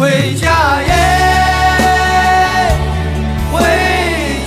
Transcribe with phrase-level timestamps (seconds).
[0.00, 0.94] 回家耶，
[3.52, 3.60] 回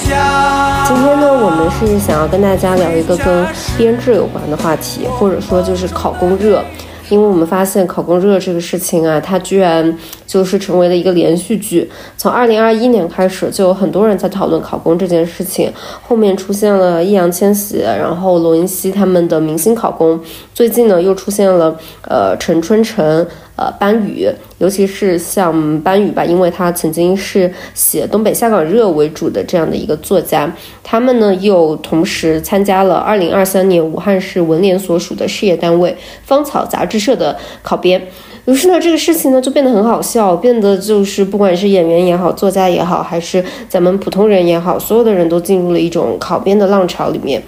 [0.10, 0.84] 家。
[0.88, 3.46] 今天呢，我们是想要跟大家聊一个跟
[3.78, 6.66] 编制有关的话题，或者说就是考公热。
[7.10, 9.96] 因为我们发现考公热这个事情啊，它居然
[10.26, 11.88] 就是成为了一个连续剧。
[12.18, 15.72] 从二零二一年开始，就有很多人在讨论考公这件事情。
[16.02, 20.20] 后面出现了易烊千玺，然后罗云熙他们的明星考公。
[20.56, 21.78] 最近呢，又出现了
[22.08, 23.28] 呃陈春成。
[23.56, 24.28] 呃，班宇，
[24.58, 30.52] 尤其是像班宇吧，因为他曾经是写东北下岗热为主的这样的一个作家，
[30.82, 38.02] 他们呢又同时参加了二零二三年武汉市文联所属的事业单位芳草杂志社的考编，
[38.46, 47.44] 于是呢，这个事情呢就变得很好笑，变得就是不管是演员也好，作家也好，还是咱们普通人也好，所有的人都进入了一种考编的浪潮里面。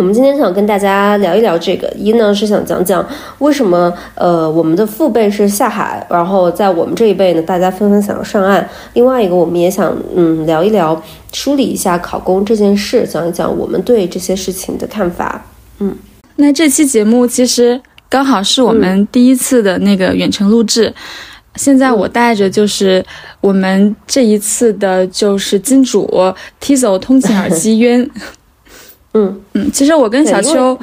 [0.00, 3.06] 我们今天想跟大家聊一聊这个，一呢是想讲讲
[3.40, 8.66] 为什么呃我们的父辈是下海，然后在我们这一辈呢，大家纷纷想要上岸。
[8.94, 11.00] 另外一个，我们也想嗯聊一聊，
[11.34, 15.44] 梳理一下考公这件事，讲一讲我们对这些事情的看法。
[15.80, 15.94] 嗯，
[16.36, 20.90] 那这期节目其实刚好是我们第一次的那个远程录制，
[21.56, 23.04] 现在我带着就是
[23.42, 26.08] 我们这一次的就是金主
[26.58, 28.10] Tizo 通勤耳机 渊。
[29.14, 30.78] 嗯嗯，其实我跟小秋，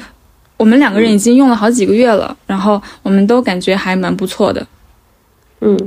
[0.57, 4.65] 我们两个人已经用了好几个月了，然后我们都感觉还蛮不错的。
[5.61, 5.77] 嗯，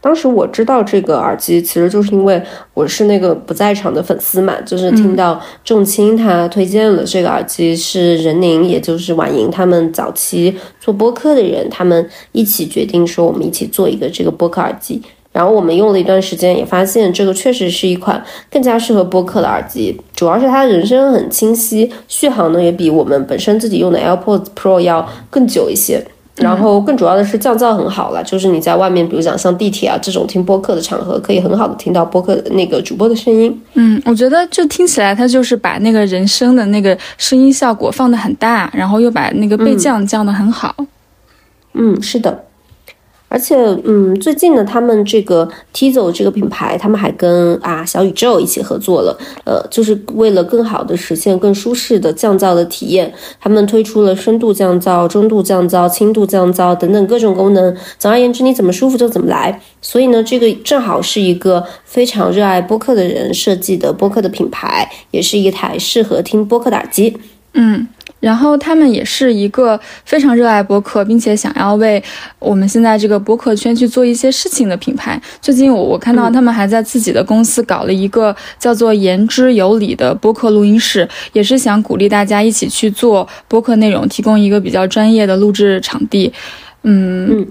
[0.00, 2.42] 当时我知道这个耳机，其实就是因为
[2.72, 15.02] 我是那个不在场的粉丝嘛，就是听到仲青他推荐了这个耳机，是任宁，也就是婉莹他们早期做播客的人，他们一起决定说我们一起做一个这个播客耳机。
[15.32, 20.00] 然后我们用了一段时间，也发现这个确实是一款更加适合播客的耳机。
[20.14, 26.04] 主要是它的人声很清晰，续航呢也比我们本身自己用的 AirPods Pro 要更久一些。
[26.36, 33.60] 然后更主要的是降噪很好了，就是你在外面，比如讲像地铁啊这种听播客的场合，可以很好的听到播客那个主播的声音。
[33.74, 40.74] 嗯，我觉得就听起来它就是把那个人声的那个声音效果放的很大，然后又把那个倍降降的很好。
[41.74, 42.44] 嗯，是的。
[43.32, 43.54] 而且，
[43.84, 57.74] 嗯，最近呢，他们这个 Tizo 这个品牌，他们还跟啊小宇宙一起合作了，呃，就是为了更好的实现更舒适的降噪的体验，他们推出了深度降噪、中度降噪、轻度降噪等等各种功能。
[58.00, 59.60] 总而言之，你怎么舒服就怎么来。
[59.80, 67.16] 所以呢，这个正好是一个非常热爱播客的人设计的播客的品牌，也是一台适合听播客的耳机。
[67.54, 67.86] 嗯。
[68.20, 72.02] 然后他们也是一个非常热爱播客，并且想要为
[72.38, 75.20] 我们现在这个播客圈去做一些事情的品牌。
[75.40, 86.32] 最近我我看到他们还在自己的公司搞了一个叫做“言之有理”的播客录音室，也是想鼓励大家一起去做播客内容，提供一个比较专业的录制场地。
[86.82, 87.46] 嗯，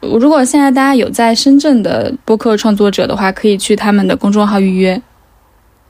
[0.00, 5.02] 如果现在大家有在深圳的播客创作者的话，可以去他们的公众号预约。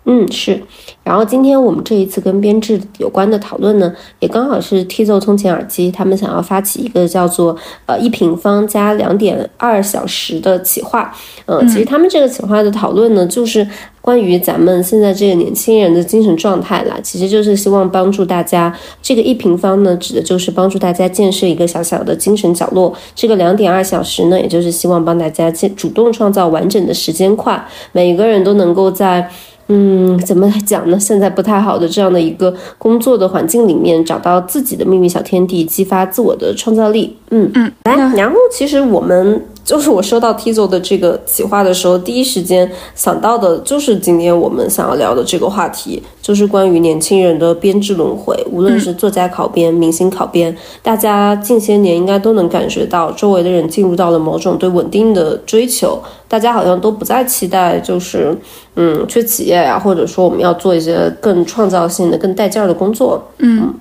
[0.04, 0.60] 嗯，是。
[1.04, 11.14] 然后今天我们这一次跟编制有关的讨论呢，也刚好是 Tizo 通勤耳机他们想要发起一个叫做呃一平方加两点二小时的企划。
[11.46, 13.66] 嗯，其实他们这个企划的讨论呢，就是
[14.00, 16.98] 关于咱们现在这个年轻人的精神状态啦。
[17.00, 22.92] 其实就是希望帮助大家，这个一平方呢，指的就是帮助大家建设一个小小的精神角落。
[23.14, 29.30] 这个两点二小时呢，也就是希望帮大家建主动创造完整的时间块，每个人都能够在。
[29.68, 30.98] 嗯，怎么讲呢？
[30.98, 37.16] 现在不太好的这样的一个工作的环境里面，找到自己的秘密小天地，激发自我的创造力。
[37.32, 39.42] 嗯嗯，来，然后其实我们。
[39.64, 48.36] 就是我收到 Tizo 的这个企划的时候，第一时间想到的就是今天我们想要聊的这个话题，就是关于年轻人的编制轮回。
[48.50, 58.36] 无论是作家考编、明星考编，大家近些年应该都能感觉到，周围的人进入到了某种对稳定的追求，大家好像都不再期待，就是
[58.74, 63.22] 嗯，去企业呀，或者说我们要做一些更创造性的、更带劲儿的工作。
[63.38, 63.72] 嗯。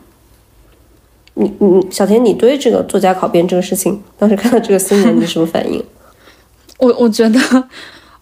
[1.36, 5.84] 你你小田，你对这个作家考编这个事情，当时看到这个新闻，你什么反应？
[6.78, 7.40] 我我觉得，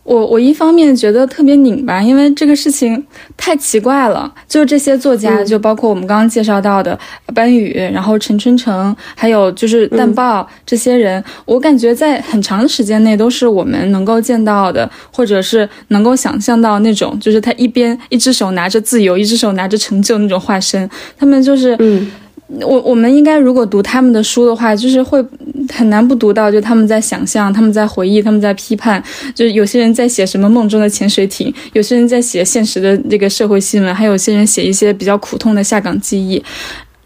[0.04, 3.06] 我我一方面觉得特别拧巴，因为这个事情
[3.38, 4.32] 太奇怪了。
[4.48, 6.98] 就这些作家，就包括我们刚刚介绍到的
[7.34, 20.90] 班宇，然后陈春成，还有就是淡豹这些人，我感觉在很长的时间内都是我们能够见到的，或者是能够想象到那种，就是他一边一只手拿着自由，一只手拿着成就那种化身。
[21.18, 22.12] 他们就是嗯。
[22.62, 25.24] 我我们应该如果读他们的书的话，就是会
[25.72, 29.02] 很难不读到，就他们在想象，他们在回忆，他们在批判，
[29.36, 36.44] 就是有些人在写什么梦中的潜水艇，有些人在写现实的这个社会新闻，还有些人写一些比较苦痛的下岗记忆。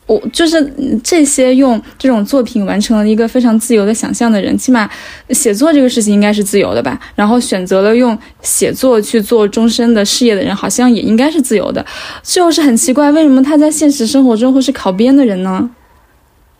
[0.06, 4.90] 我就是嗯这些用这种作品完成了一个非常自由的想象的人，起码
[5.30, 7.00] 写作这个事情应该是自由的吧？
[7.16, 11.86] 然后选择了用写作去做终身的事业的人，好像也应该是自由的。
[12.22, 15.70] 就是很奇怪，为什么他在现实生活中会是考编的人呢？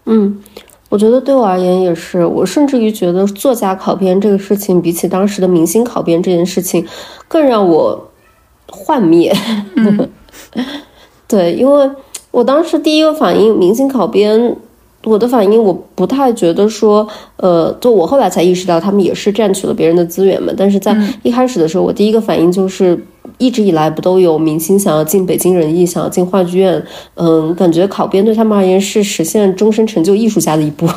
[0.06, 0.42] 嗯，
[0.90, 6.86] 我觉得对我而言也是，我甚至于觉得作家考编这个事情，比起当时的明星考编这件事情，
[7.28, 8.12] 更让我
[8.68, 9.36] 幻灭。
[11.28, 11.90] 对，因为
[12.34, 14.56] 我当时第一个反应，明星考编，
[15.04, 17.08] 我的反应我不太觉得说，
[17.38, 20.52] 呃，就我后来才意识到，他们也是占取了别人的资源嘛。
[20.58, 23.00] 但是在一开始的时候，我第一个反应就是，
[23.38, 26.84] 一直以来不都有明星想要进北京人艺，想要进话剧院，
[27.14, 30.90] 嗯，感觉考编对他们而言是实现终身成就艺术家的一步。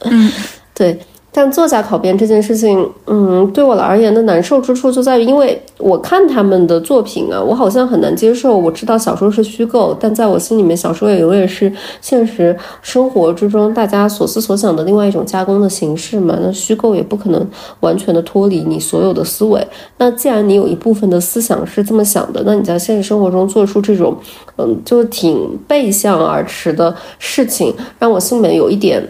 [0.00, 0.30] 嗯，
[0.76, 0.98] 对。
[1.36, 8.56] 但作家考编这件事情，嗯，对我而言的难受之处就在于，因为我看他们的作品啊，我好像很难接受。
[8.56, 16.38] 我知道小说是虚构，但在我心里面，小说也永远是现实生活之中大家所思所想的另外一种加工的形式嘛。
[16.40, 17.46] 那虚构也不可能
[17.80, 19.62] 完全的脱离你所有的思维。
[19.98, 24.16] 那既然你有一部分的思想是这么想的，那你在现实生活中做出这种，
[24.56, 29.06] 嗯，就挺背向而驰的事情，让我心里面有一点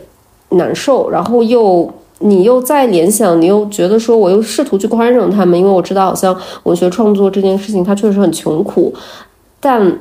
[0.49, 1.88] 难受，然后又。
[2.20, 8.94] 你又在联想，你又觉得说，我又试图去宽容他们，因为我知道好像文学创作这件事情它确实很穷苦，
[9.60, 9.98] 但，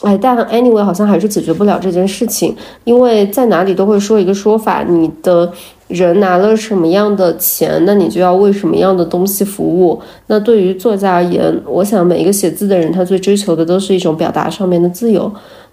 [0.00, 5.52] 哎，但 anyway 好像还是解决不了这件事情，因为在哪里都会说一个说法，你的
[5.88, 10.00] 人拿了什么样的钱，那你就要为什么样的东西服务。
[10.28, 15.30] 那对于作家而言，我想每一个写字的人，他最追求的都是一种表达上面的自由，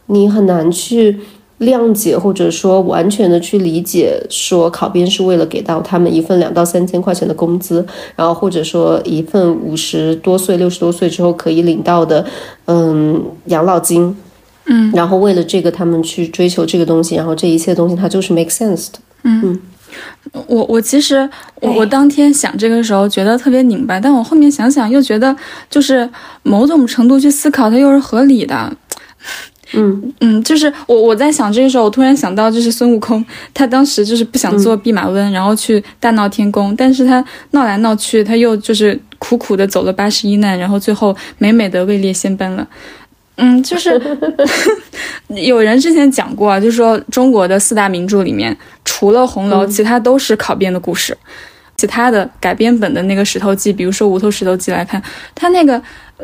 [0.07, 1.17] 你很难去。
[1.65, 7.85] 谅解或者说完全的去理解，说考编是为了给到他们一份两到三千块钱的工资，
[8.15, 12.25] 然后或者说一份五十多岁、六十多岁之后可以领到的，
[12.65, 14.15] 嗯，养老金，
[14.65, 19.59] 嗯，然后为了这个他们去追求这个东西，然后这一切东西它就是 make sense 的，嗯。
[20.47, 21.29] 我我其实
[21.61, 25.33] 我我当天想这个时候觉得特别拧巴，但我后面想想又觉得
[25.69, 26.09] 就是
[26.43, 28.69] 某种程度去思考它又是合理的。
[29.73, 42.67] 嗯嗯，就是我我在想这个时候，我突然想到，就是孙悟空，他当时就是不想做弼马温，然后去大闹天宫，但是他闹来闹去，他又就是苦苦的走了八十一难，然后最后美美的位列仙班了。
[43.37, 43.99] 嗯，就是
[45.27, 51.17] 有人之前讲过啊，就是说中国的四大名著里面，除了红楼，其他都是考编的故事。
[51.77, 55.01] 其他的改编本的那个《石头记》，比如说《无头石头记》来看，
[55.35, 55.79] 他那个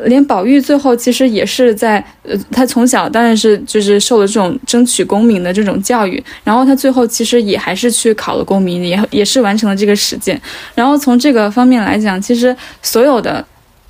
[0.05, 10.41] 连宝玉最后其实也是在呃，他从小当然是就是受了这种争取功名的这种教育，然后他最后其实也还是去考了功名，也也是完成了这个实践。
[10.73, 13.45] 然后从这个方面来讲，其实所有的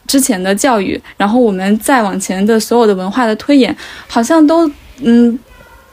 [0.08, 3.76] 之前的教育，然后我们再往前的所有的文化的推演，
[4.08, 4.70] 好像都
[5.02, 5.40] 嗯。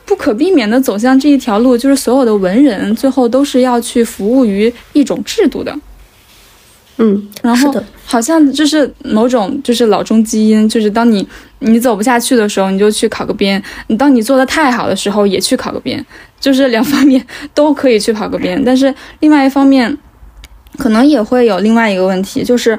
[0.06, 5.70] 不可避免的走向这一条路，就是所有的文人最后都是要去服务于一种制度的。
[7.00, 7.72] 嗯，然后
[8.04, 11.26] 好像就是某种就是老中基因，就是当你
[11.60, 16.04] 你走不下去的时候，你就去考个编；你当你做的太好的时候，也去考个编，
[16.40, 17.24] 就是两方面
[17.54, 18.60] 都可以去考个编。
[18.64, 19.96] 但是另外一方面，
[20.76, 22.76] 可能也会有另外一个问题，就是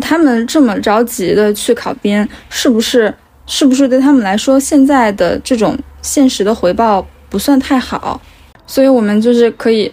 [0.00, 3.14] 他们这么着急的去考编，是不是
[3.46, 8.18] 是不是对他们来说，现在的这种现实的回报不算太好？
[8.66, 9.92] 所以我们就是可以。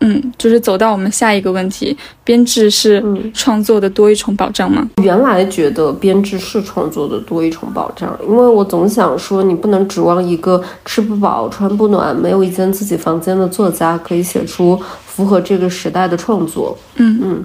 [0.00, 4.86] 嗯，就是走到我们下一个问题，编制是嗯创作的多一重保障吗？
[5.02, 16.76] 原来觉得编制是创作的多一重保障，因为我总想说，你不能指望一个吃不饱穿不暖、没有一间自己房间的作家可以写出符合这个时代的创作。
[16.96, 17.44] 嗯嗯，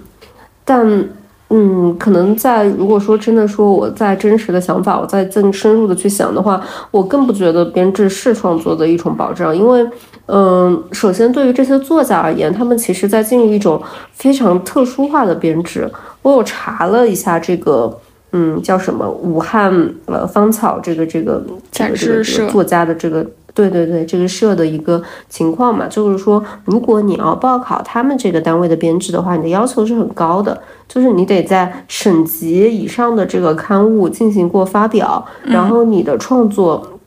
[0.66, 1.10] 但
[1.50, 9.88] 嗯，可能在如果说真的说我在真实的想法，我在更深入的去想的话，我更不觉得编制是创作的一种保障，因为
[10.28, 13.82] 嗯，首先对于这些作家而言，他们其实在进入一种
[14.14, 15.92] 非常特殊化的编制。
[16.22, 17.98] 我有查了一下这个。
[18.32, 19.10] 嗯，叫什么？
[19.10, 23.26] 武汉呃芳草这个这个这个这个这个作家的这个
[23.60, 36.99] 对对对这个社的一个情况嘛，就是说，如果你要报考他们这个单位的编制的话，你的要求是很高的，就是你得在省级以上的这个刊物进行过发表，然后你的创作。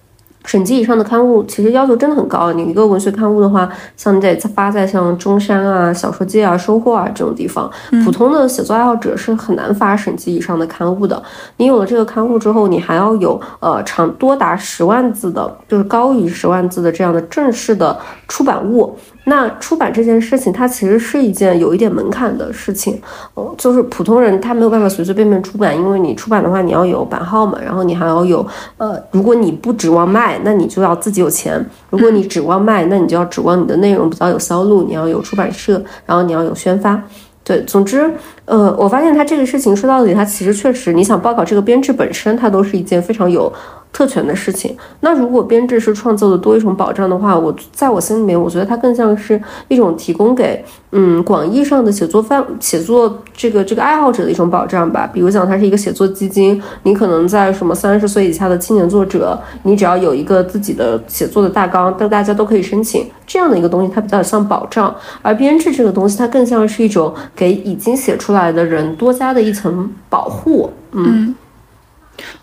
[0.44, 7.70] 省级以上的刊物其实要求真的很高，你一个文学刊物的话，像你得发在像中山啊、小说界啊、收获啊这种地方，
[8.04, 11.22] 普通的写作爱好者是很难发省级以上的刊物的。
[11.56, 17.96] 你有了这个刊物之后，你还要有呃长多达十万字的，就是高于十万字的这样的正式的
[18.26, 18.96] 出版物。
[19.24, 23.00] 那出版这件事情，它其实是一件有一点门槛的事情，
[23.36, 28.44] 嗯，就是普通人他没有办法随随便便出版，因为你出版的话，你要有版号嘛，然后你还要有，
[28.78, 31.60] 呃，如果你不指望卖，那你就要自己有钱；
[31.90, 37.00] 如果你指望卖，那你就要指望你的内容比较有销路，你要有出版社，然后你要有宣发。
[37.44, 38.08] 对，总之，
[38.44, 43.52] 呃，我发现他这个事情说到底，他其实确实，你想报考这个编制本身，它都是一件非常有。
[43.92, 55.06] 特权的事情，那如果编制是创造的多一重保障的话，我在我心里面，我觉得它更像是一种提供给嗯广义上的写作范写作这个这个爱好者的一种保障吧。
[55.12, 64.94] 比如讲，它是一个写作基金，你可能在什么三十岁以下的青年作者，你只要有一个自己的写作的大纲，但大家都可以申请这样的一个东西，它比较像保障。
[65.20, 70.70] 而编制这个东西，它更像是一种给已经写出来的人多加的一层保护。
[70.92, 71.34] 嗯。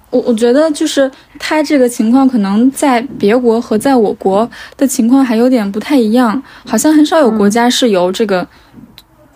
[0.09, 8.47] 我我觉得就是他这个情况，可能在别国和在我国的情况还有点不太一样，好像很少有国家是由这个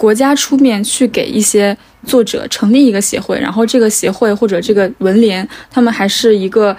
[0.03, 6.75] 国家出面去给一些作者成立一个协会，然后这个协会或者这个文联，他们还是一个。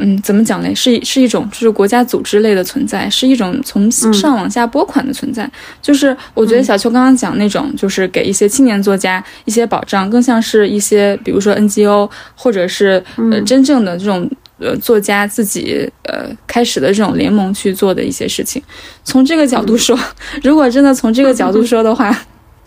[0.00, 0.72] 嗯，怎么讲呢？
[0.76, 5.50] 是是一种就是国家组织类的存在，是一种从上往下拨款的存在。
[5.82, 14.30] 就是我觉得小邱刚刚讲那种，就是给一些青年作家一些保障，更像是一些比如说 NGO 或者是呃真正的这种
[14.60, 18.62] 呃作家自己呃开始的这种联盟去做的一些事情。
[19.02, 19.98] 从这个角度说，
[20.44, 22.16] 如果真的从这个角度说的话，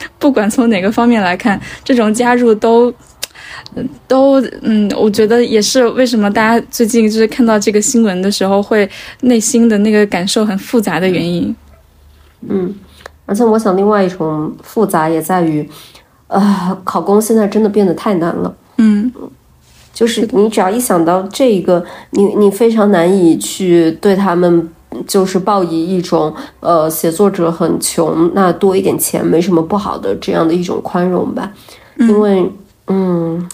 [0.20, 2.94] 不管从哪个方面来看，这种加入都。
[4.08, 8.90] 都嗯，我觉得也是为什么大家最近就是看到这个新闻的时候，会
[9.22, 11.56] 内心的那个感受很复杂的原因。
[12.48, 12.74] 嗯，
[13.26, 15.68] 而且我想另外一种复杂也在于，
[16.28, 18.54] 呃，考公现在真的变得太难了。
[18.78, 19.12] 嗯，
[19.94, 24.70] 就是你只要一想到这一个，你你非常难以去对他们
[25.08, 31.52] 就是抱以一种呃写作者很穷，那多一点钱没什么不好的这样的一种宽容吧，
[31.98, 32.52] 因为
[32.88, 33.48] 嗯。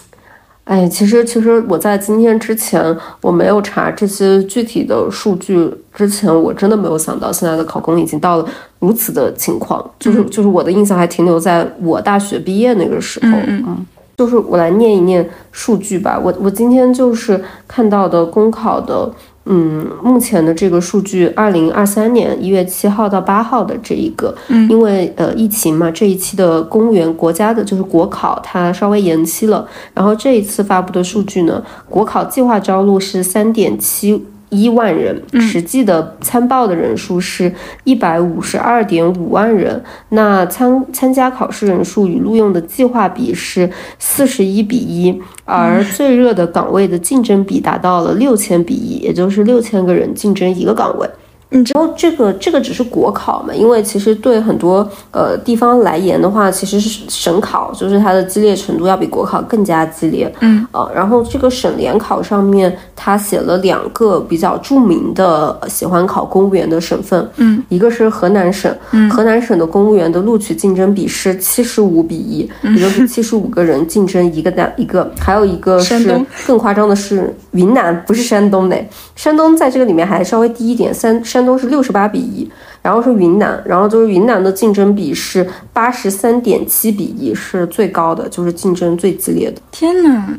[0.64, 8.44] 哎，其实其实我在今天之前我没有查这些具体的数据之前，我真的没有想到现在的考公已经到了
[8.78, 9.82] 如此的情况。
[9.98, 13.32] 就是就是我的印象还停留在我大学毕业那个时候。
[13.46, 13.86] 嗯嗯。
[14.18, 16.20] 就是我来念一念数据吧。
[16.22, 19.10] 我我今天就是看到的公考的。
[19.50, 29.66] 嗯，目前的这个数据，二零二三年一月七号到八号的这一个，嗯，因为呃疫情嘛，这一期的公务员国家的就是国考，它稍微延期了。
[29.94, 34.22] 然后这一次发布的数据呢，国考计划招录是三点七。
[34.50, 37.52] 一万人，实际的参报的人数是
[37.84, 39.82] 一百五十二点五万人。
[40.10, 51.08] 那参参加考试人数与录用的计划比是四十一比一，而最热的岗位的竞争比达到了六千比一，也就是六千个人竞争一个岗位。
[51.50, 53.54] 你知道这个这个只是国考嘛？
[53.54, 60.30] 因为其实对很多呃地方来言的话，其实是省考，就是它的激烈程度要比国考更加激烈。
[60.40, 67.26] 嗯啊，然后这个省联考上面，他写了两个比较著名的喜欢考公务员的省份。
[67.36, 68.70] 嗯，一个是河南省，
[69.10, 75.10] 河南省的公务员的录取竞争比是七十五比一，也就是七十五个人竞争一个单一个。
[75.18, 78.78] 还有一个是更夸张的是云南，不是山东的，
[79.16, 81.38] 山东在这个里面还稍微低一点，三山。
[81.38, 82.50] 山东是六十八比一，
[82.82, 89.62] 然后是云南，然后就是云南的竞争比是八十三点七比一，是最高的，就是竞争最激烈的。
[89.70, 90.36] 天哪，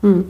[0.00, 0.24] 嗯，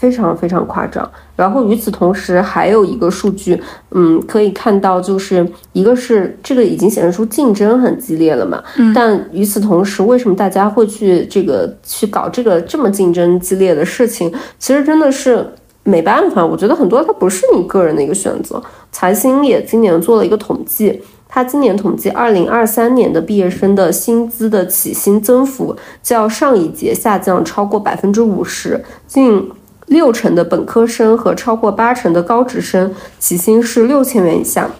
[0.00, 1.08] 非常非常夸张。
[1.36, 8.60] 然后与此同时，还有一个数据，嗯，可以看到，就是一个是这个已经显示出竞争很激烈了嘛。
[8.78, 8.92] 嗯。
[8.94, 14.32] 但与此同时，为什么大家会去这个去搞这个这么竞争激烈的事情？
[14.58, 15.46] 其实真的是。
[15.82, 18.62] 没办法，我觉得很多它不是你个人的一个选择。
[18.92, 29.50] 财新也今年做了一个统计，它今年统计二零二三年的毕业生的薪资的起薪增幅，较上一届下降超过百分之五十，近
[29.90, 34.70] 六成的本科生和超过八成的高职生起薪是六千元以下。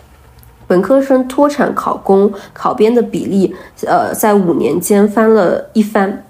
[0.66, 3.54] 本科生脱产考公考编的比例，
[3.86, 6.24] 呃，在五年间翻了一番。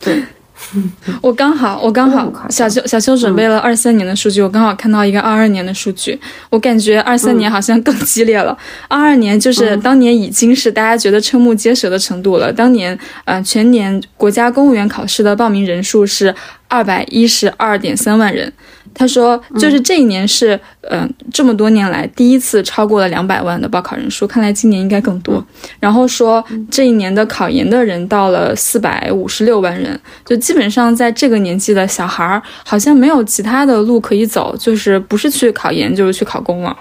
[0.00, 0.24] 对。
[1.20, 6.18] 我刚好，我刚好，小邱小邱准备了二三年的数据，我刚好看到一个二二年的数据，
[6.50, 8.56] 我感觉二三年好像更激烈了。
[8.88, 12.52] 二二年就是当年已经是大家觉得瞠目结舌的程度了。
[12.52, 16.34] 当年，呃，全年国家公务员考试的报名人数是
[16.68, 18.52] 二百一十二点三万人。
[18.92, 25.44] 他说，就是这一年是，嗯，这么多年来第一次超过了两百万的报考人数，看来今年应该更多。
[25.80, 36.76] 然后说，这一年的考研的人到了四百五十六万人，就基本上在这个年纪的小孩儿，好像没有其他的路可以走，就是不是去考研就是去考公了。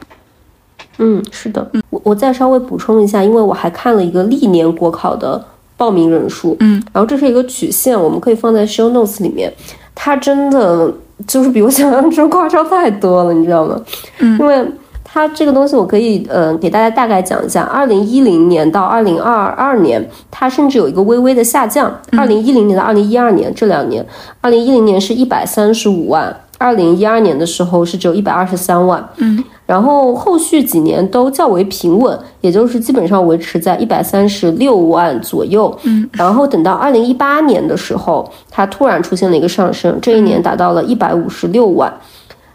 [1.00, 5.44] 嗯，是的，嗯我我再稍微补充一下，因为我还看了一个历年国考的
[5.76, 9.52] 报名人数，嗯，然后这是一个曲线，我们可以放在 show notes 里面，
[9.96, 10.94] 它真的
[11.27, 13.80] 就是比我想象中夸张太多了，你知道吗？
[14.20, 14.65] 嗯，因为
[15.03, 24.06] 它这个东西我可以呃给大家大概讲一下，二零一零年到二零二二年，它甚至有一个微微的下降，二零一零年到二零一二年这两年，
[24.42, 26.36] 二零一零年是一百三十五万。
[26.60, 41.92] 二零一二年的时候是只有一百二十三万，嗯，然后后续几年都较为平稳，也就是基本上维持在一百三十六万左右，嗯，然后等到二零一八年的时候，它突然出现了一个上升，这一年达到了一百五十六万，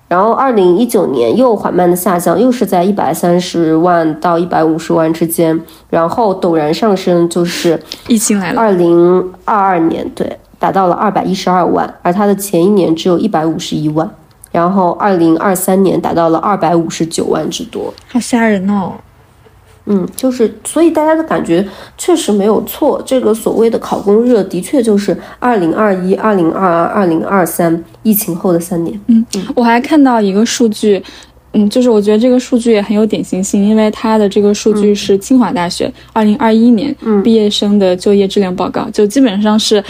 [0.06, 5.60] 然后二零一九年又缓慢的下降，又是在一百三十万到一百五十万之间，
[5.90, 10.38] 然后陡然上升就是疫情来了，二零二二年对。
[10.60, 14.08] 达到了二百一十二万，而它的前一年只有一百五十一万，
[14.52, 18.93] 然后二零二三年达到了二百五十九万之多，好吓人哦。
[19.87, 29.00] 嗯，就是所以大家的感觉确实没有错，这个所谓的考公热的确就是二零二一、二零二二、二零二三疫情后的三年。
[29.07, 29.25] 嗯，
[29.55, 31.02] 我还看到一个数据。
[31.55, 39.83] 嗯，就是我觉得这个数据也很有典型性，因为它的这个数据是清华大学二零二一年毕业生的就业质量报告，就基本上是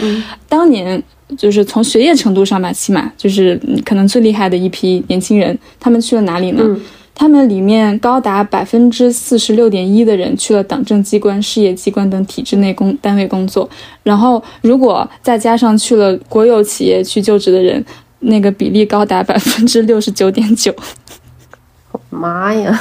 [0.47, 1.03] 当年
[1.37, 6.63] 就是从学业程度上吧，起码就是可能最厉害的一批年轻人，他们去了哪里呢？
[7.13, 13.69] 他们里面高达百分之四十六点一的人去了党政机关、事业机关等体制内工单位工作，
[14.03, 17.83] 然后如果再加上去了国有企业去就职的人，
[18.19, 20.73] 那个比例高达百分之六十九点九。
[22.09, 22.79] 妈呀！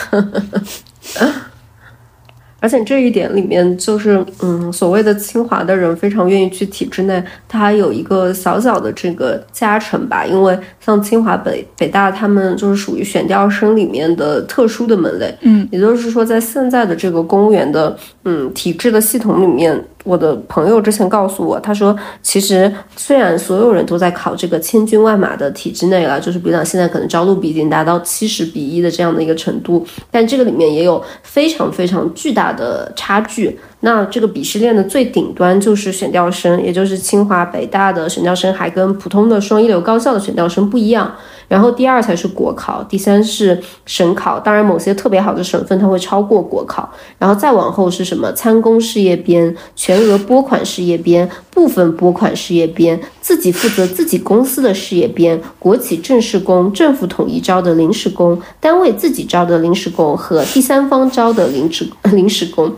[2.60, 10.24] 而且这一点里面，就是嗯，所谓的清华的人非常愿意去体制内，它还有一个小小的这个加成吧。
[10.24, 15.32] 因为像清华、北北大，他们就是属于选调生里面的特殊的门类。
[15.42, 19.82] 嗯，也就是说，在现在的这个公务员的嗯体制的系统里面。
[20.04, 33.58] 我的朋友之前告诉我，他说，其实虽然所有人都在考这个千军万马的体制内了，就是比如讲现在可能招录比已经达到七十比一的这样的一个程度，但这个里面也有非常非常巨大的差距。
[33.80, 41.14] 那这个鄙视链的最顶端就是选调生，也就是清华、北大的选调生，还跟普通的双一流高校的选调生不一样。
[41.46, 44.38] 然后第二才是国考，第三是省考。
[44.38, 46.92] 当然，某些特别好的省份它会超过国考。
[47.18, 48.30] 然后再往后是什么？
[48.32, 62.74] 参公事业编、全额拨款事业编、部分拨款事业编、自己负责自己公司的事业编、国企正式工、政府统一招的临时工、单位自己招的临时工和第三方招的临时临时工。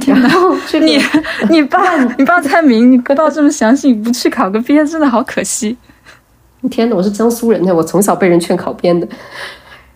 [0.00, 0.98] 对，然后这个你
[1.50, 5.76] 你爸你爸蔡明，你报这么详细，你不去考个编，真的好可惜。
[6.70, 9.06] 天呐，我是江苏人呢，我从小被人劝考编的。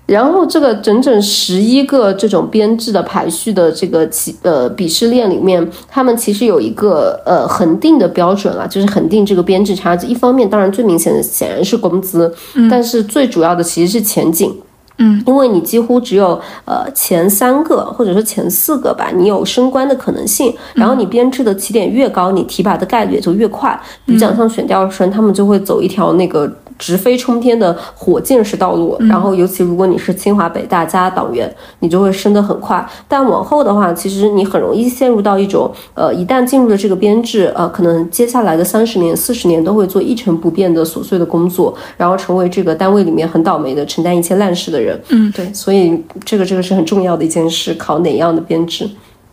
[0.07, 10.09] 然后这个整整十一个这种编制的排序的这个起呃鄙视链里面，他们其实有一个呃恒定的标准啊，就是恒定这个编制差距。
[10.09, 12.35] 一方面，当然最明显的显然是工资，
[12.69, 14.53] 但是最主要的其实是前景。
[15.01, 20.55] 嗯，因为你几乎只有呃前三个或者说前四个吧，你有升官的可能性。
[20.75, 23.79] 然后你编制的起点越高，你提拔的概率也就越快。
[24.05, 26.51] 比如讲像选调生，他们就会走一条那个
[26.81, 28.97] 直飞冲天的火箭式道路。
[29.01, 32.85] 然后尤其如果你是清华北大加党员，你就会升得很快。
[33.07, 44.99] 但往后的话，其实你很容易陷入到一种呃，一旦进入了这个编制，呃，可能接下来的三十年、四十年都会做一成不变的琐碎的工作，然后成为这个单位里面很倒霉的、承担一切烂事的人。
[45.11, 48.89] 嗯，对，所以这个这个是很重要的一件事，考哪样的编制？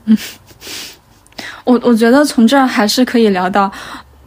[0.05, 0.17] 嗯，
[1.63, 3.71] 我我觉得从这儿还是可以聊到，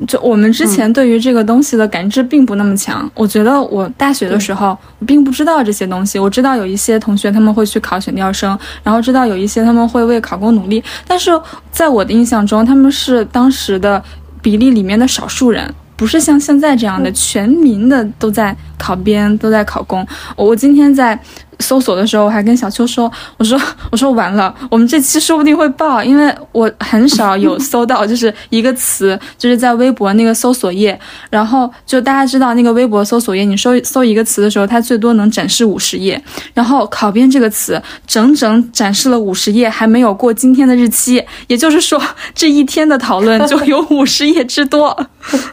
[0.06, 3.10] 就我们之前对于这个东西的感知并不那么强。
[3.14, 11.30] 我觉得我大学的时候我并不知道这些东西，我知道有一些同学他们会去考选调生，然后知道有一些他们会为考公努力，但是
[11.70, 14.02] 在我的印象中，他们是当时的
[14.40, 15.72] 比例里面的少数人。
[15.96, 20.06] 不是像现在这样的全民的都在考编，都在考公。
[20.34, 21.18] 我我今天在。
[21.62, 23.60] 搜索的时候，我还跟小秋说：“我说，
[23.92, 36.18] 我说完了，我们这期说不定会爆，因为我很少有搜到， 就是一个词，就是在微博那个搜索页，然后就大家知道那个微博搜索页，你搜搜一个词的时候，它最多能展示五十页，
[36.54, 42.00] 然后考编这个词整整展示了五十页，还没有过今天的日期，也就是说
[42.34, 44.98] 这一天的讨论就有五十页之多，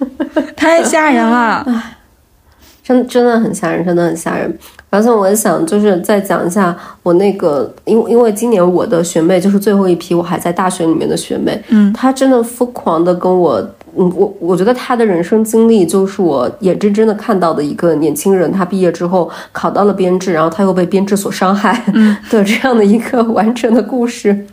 [0.56, 1.66] 太吓人了。”
[2.88, 4.58] 真真的很吓人，真的很吓人。
[4.89, 6.73] 而且我想就是再讲一下
[7.04, 13.60] 我那个，因为因为今年我的学妹就是最后一批我还在大学里面的学妹，嗯她真的疯狂的跟我，
[13.97, 21.84] 嗯，我我觉得她的人生经历就是我眼睁睁的看到的一个年轻人，他毕业之后考到了编制，然后他又被编制所伤害
[22.32, 24.47] 的这样的一个完整的故事。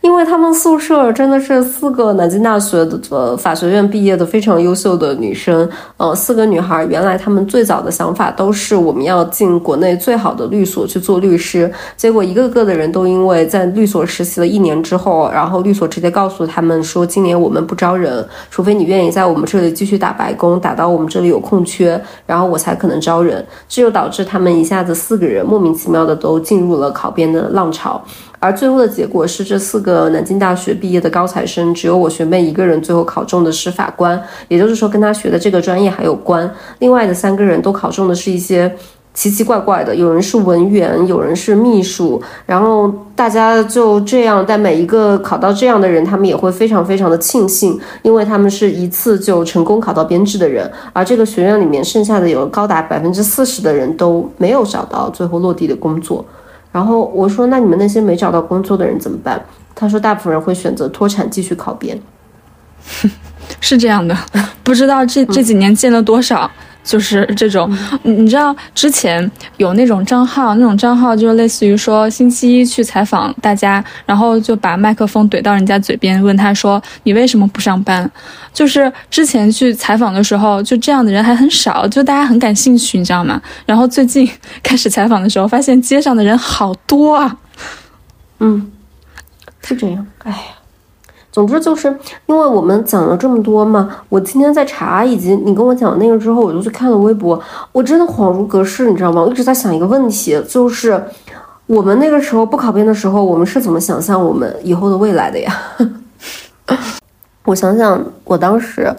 [0.00, 28.00] 因为他们宿舍真的是四个南京大学的呃法学院毕业的非常优秀的女生，呃，四个女孩，原来她们最早的想法都是我们要进国内最好的律所去做律师，结果一个个的人都因为在律所实习了一年之后，然后律所直接告诉他们说，今年我们不招人，除非你愿意在我们这里继续打白工，打到我们这里有空缺，然后我才可能招人，这就导致他们一下子四个人莫名其妙的都进入了考编的浪潮。
[28.40, 36.48] 而最后的结果是，这四个南京大学毕业的高材生，只有我学妹一个人最后考中的是法官，也就是说跟她学的这个专业还有关。
[36.78, 38.72] 另外的三个人都考中的是一些
[39.12, 56.24] 奇奇怪怪的，有人是文员，有人是秘书，然后大家就这样，但每一个考到这样的人，他们也会非常非常的庆幸，因为他们是一次就成功考到编制的人，而这个学院里面剩下的有高达百分之四十的人都没有找到最后落地的工作。
[56.78, 62.00] 然后我说：“那你们那些没找到工作的人怎么办？”他说：“大部分人会选择脱产继续考编。
[63.58, 64.16] 是这样的，
[64.62, 66.48] 不知道这这几年见了多少，
[66.88, 67.70] 就是这种，
[68.02, 78.10] 你你知道之前有那种账号，那种账号就是类似于说星期一去采访大家，然后就把麦克风怼到人家嘴边，问他说你为什么不上班？
[78.54, 83.38] 就是之前去采访的时候，就这样的人还很少，就大家很感兴趣，你知道吗？
[83.66, 84.26] 然后最近
[84.64, 87.36] 开始采访的时候，发现街上的人好多啊。
[88.40, 88.72] 嗯，
[89.62, 90.06] 是这样。
[90.24, 90.38] 哎呀，
[91.30, 91.88] 总之就是
[92.26, 97.40] 因为我们讲了这么多嘛，我今天在查，以及你跟我讲那个之后，我就去看了微博，
[97.72, 99.22] 我真的恍如隔世，你知道吗？
[99.22, 101.02] 我一直在想一个问题，就是
[101.66, 105.54] 我们那个时候不考编的时候，我们是怎么想象我们以后的未来的呀？
[107.44, 108.94] 我想想，我当时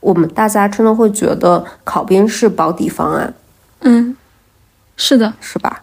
[0.00, 3.34] 我们大家真的会觉得考编是保底方案，
[3.80, 4.16] 嗯，
[4.96, 5.82] 是的，是吧？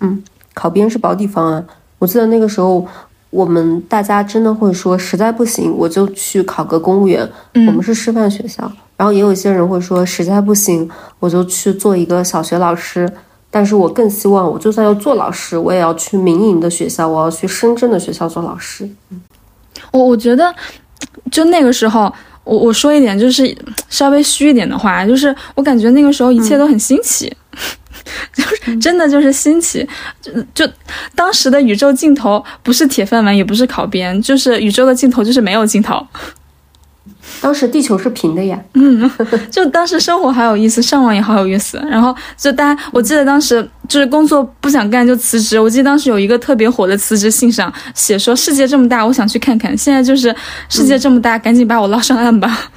[0.00, 0.22] 嗯，
[0.54, 1.66] 考编是保底方案。
[1.98, 2.86] 我记得那个时候，
[3.30, 7.28] 我们大家真的会说，实在不行我就去考个公务员。
[7.54, 10.88] 嗯我们是师范学校，然后也有一些人会说，实在不行
[11.18, 13.10] 我就去做一个小学老师。
[13.52, 18.88] 但是我更希望，我就算要做老师，我也要去民营的学校，我要去深圳的学校做老师。
[19.92, 20.54] 我我觉得，
[21.32, 22.12] 就那个时候，
[22.44, 23.56] 我我说一点就是
[23.88, 27.32] 稍微虚一点的话，就是我感觉那个时候一切都很新奇，
[28.32, 29.86] 就是真的就是新奇，
[30.20, 30.72] 就就
[31.14, 36.06] 当时的宇宙尽头不是铁饭碗，也不是考编，就是宇宙的尽头就是没有尽头。
[37.40, 39.10] 当时地球是平的呀，嗯
[39.50, 41.82] 就当时生活好有意思，上网也好有意思。
[41.90, 45.58] 然后就大家，我记得当时就是工作不想干就辞职。
[45.58, 50.34] 我记得当时有一个特别火的辞职信上写说：“世界这么大，我想去看看。”现在就是
[50.68, 52.70] 世界这么大，赶紧把我捞上岸吧。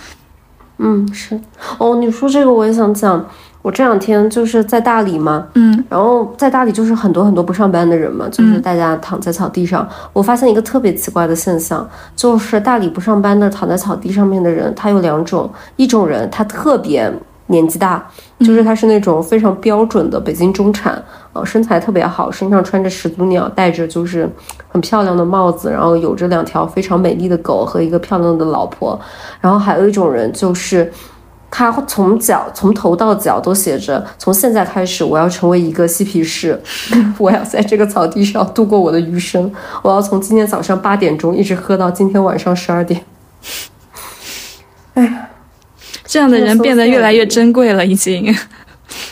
[0.77, 1.39] 嗯，是。
[1.77, 3.29] 哦，你说这个我也想讲，
[3.63, 9.87] 我这两天就是在大理嘛，嗯然后在大理就是很多很多不上班的人嘛，就是大家躺在草地上。
[10.11, 17.09] 我发现一个特别奇怪的现象，就是大理不上班的躺在草地上面的人，他有两种，一种人他特别
[17.47, 18.05] 年纪大，
[18.41, 24.29] 就是他是那种非常标准的北京中产，呃，身材特别好，身上穿着始祖鸟，戴着就是
[24.67, 28.99] 很漂亮的帽子，然后有着两条非常美丽的狗和一个漂亮的老婆。
[29.39, 30.91] 然后还有一种人就是。
[31.55, 36.59] 他从脚从头到脚都写着：从现在开始，我要成为一个嬉皮士，
[37.19, 43.05] 我要在这个草地上度过我的余生，我要从今天早上八点钟一直喝到今天晚上十二点。
[44.95, 45.29] 哎呀
[46.05, 48.35] 这样的人变得越来越珍贵了，已经。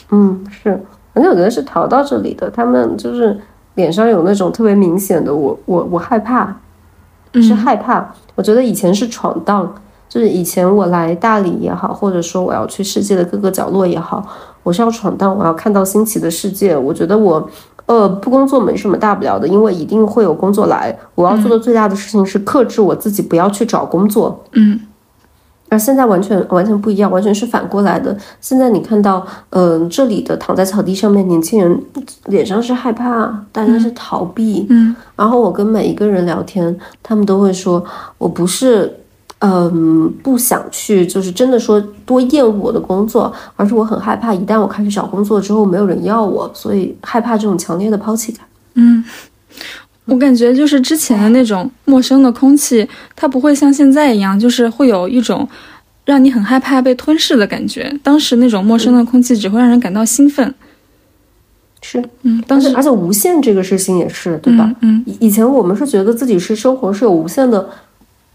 [0.10, 3.40] 嗯，是，反正我觉得是逃到这里的，他们就是
[3.76, 6.56] 脸上有那种特别明显的我我我害怕，
[7.36, 8.12] 是害怕。
[8.34, 9.76] 我觉得以前是闯荡，
[10.12, 14.28] 就是以前我来大理也好，或者说我要去世界的各个角落也好，
[14.64, 16.76] 我是要闯荡，我要看到新奇的世界。
[16.78, 17.50] 我觉得我。
[17.88, 20.98] 呃，不工作没什么大不了的，因为一定会有工作来。
[21.14, 24.46] 我要做的最大的事情是克制我自己，不要去找工作。
[24.54, 24.80] 嗯，
[25.68, 28.16] 而现在完全完全不一样，完全是反过来的。
[28.40, 31.84] 现在你看到，嗯、这里的躺在草地上面年轻人
[32.28, 34.66] 脸上是害怕，大家是逃避。
[34.70, 37.84] 嗯，然后我跟每一个人聊天，他们都会说，
[38.20, 39.01] 我不是。
[39.44, 48.46] 嗯，不想去，就是真的说多厌恶我的工作，而是我很害怕，一旦我开始找工作之后，没有人要我，所以害怕这种强烈的抛弃感。
[48.76, 49.04] 嗯，
[50.06, 55.50] 我感觉就是之前的那种陌生的空气，它不会像现在一样，就是会有一种
[56.06, 57.92] 让你很害怕被吞噬的感觉。
[58.04, 60.54] 当时那种陌生的空气只会让人感到兴奋。
[61.82, 64.72] 是，嗯，当时而且无限这个事情也是，对吧？
[64.82, 67.68] 嗯，以以前我们是觉得自己是生活是有无限的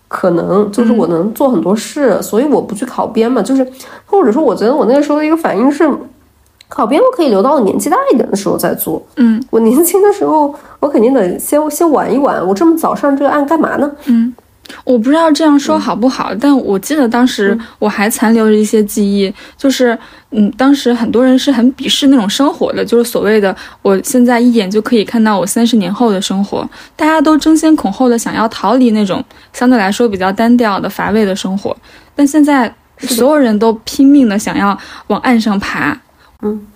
[0.09, 3.43] 可能，就是我能做很多事，所以我不去考编嘛。
[3.43, 3.67] 就是
[4.07, 5.91] 或者说，我觉得我那个时候的一个反应是，
[6.69, 9.03] 考编我可以留到我年纪大一点的时候再做。
[9.17, 12.47] 嗯，我年轻的时候，我肯定得先先玩一玩。
[12.47, 13.91] 我这么早上这个岸干嘛呢？
[14.07, 14.35] 嗯。
[14.85, 19.99] 我不知道这样说好不好，但我记得当时我还残留着一些记忆，就是，
[20.31, 31.77] 嗯，当时很多人是很鄙视那种生活的，就是所谓的我现在一眼就可以看到我三十年后的生活，大家都争先恐后的想要逃离那种相对来说比较单调的乏味的生活，
[32.15, 35.97] 但现在所有人都拼命的想要往岸上爬，
[36.43, 36.67] 嗯。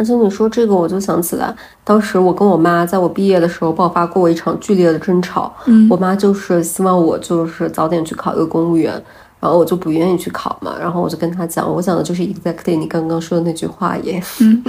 [0.00, 5.52] 而且你说这个，我就想起来，当时我跟我妈在我毕业的时候爆发过一场剧烈的争吵。
[5.66, 8.90] 嗯，我妈就是希望我就是早点去考一个公务员，
[9.38, 10.74] 然后我就不愿意去考嘛。
[10.80, 14.22] 然后我就跟她讲，我讲的就是 exactly 你刚刚说的那句话耶。
[14.40, 14.64] 嗯，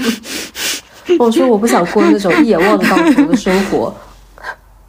[1.18, 3.94] 我说我不想过那种一眼望得到头的生活。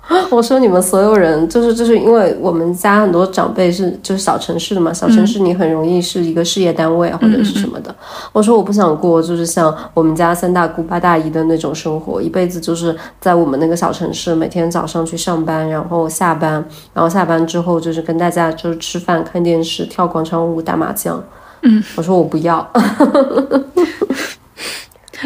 [0.30, 7.94] 我说你们所有人，就是就是因为我们家很多长辈是就是小城市的嘛，小城市你很容易是一个事业单位或者是什么的。
[8.32, 16.52] 我说我不想过就是像我们家三大姑八大姨的那种生活，一辈子就是在我们那个小城市，每天早上去上班，然后下班，
[16.92, 21.22] 然后下班之后就是跟大家就是吃饭、看电视、跳广场舞、打麻将。
[21.62, 22.68] 嗯，我说我不要。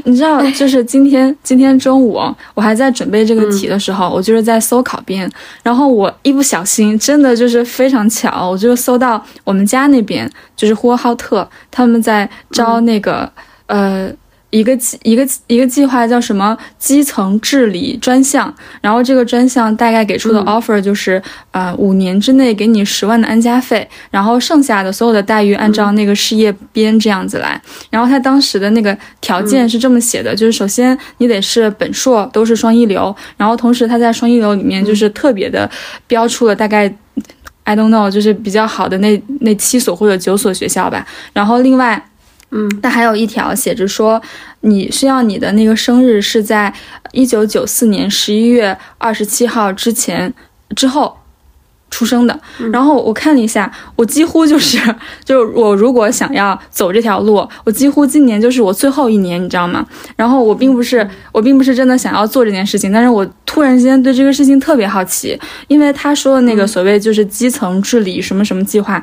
[0.04, 2.20] 你知道， 就是今天今天中午，
[2.54, 5.30] 我还在准备这个题的时候，我就是在搜考编，
[5.62, 13.30] 然后我一不小心，真的就是非常巧，我就搜到我们家那边，就是呼和浩特，他们在招那个
[13.66, 14.11] 呃。
[14.56, 27.60] 一个计一个一个计划叫什么基层治理专项，然后这个专项大概给出的 offer 就是，呃，五年之内给你十万的安家费，然后剩下的所有的待遇按照那个事业编这样子来。
[27.90, 35.70] 然后他当时的那个条件是这么写的，就是首先你得是本硕都是双一流，然后同时他在双一流里面就是特别的
[36.06, 36.90] 标出了大概
[37.64, 41.06] I don't know 就是比较好的那那七所或者九所学校吧。
[41.34, 42.02] 然后另外。
[42.56, 44.20] 嗯，那还有一条写着说，
[44.60, 46.72] 你需要你的那个生日是在
[47.12, 50.32] 一九九四年十一月二十七号之前
[50.74, 51.18] 之后
[51.90, 52.40] 出生的。
[52.72, 54.78] 然后我看了一下，我几乎就是，
[55.22, 59.84] 就是我如果想要走这条路，我几乎今年就是我最后一年，你知道吗？
[60.16, 65.38] 然后我并不是，我并不是真的想要做这件事情，但是我突然之间对这个事情特别好奇，
[65.68, 69.02] 因为他说的那个所谓就是基层治理什么什么计划。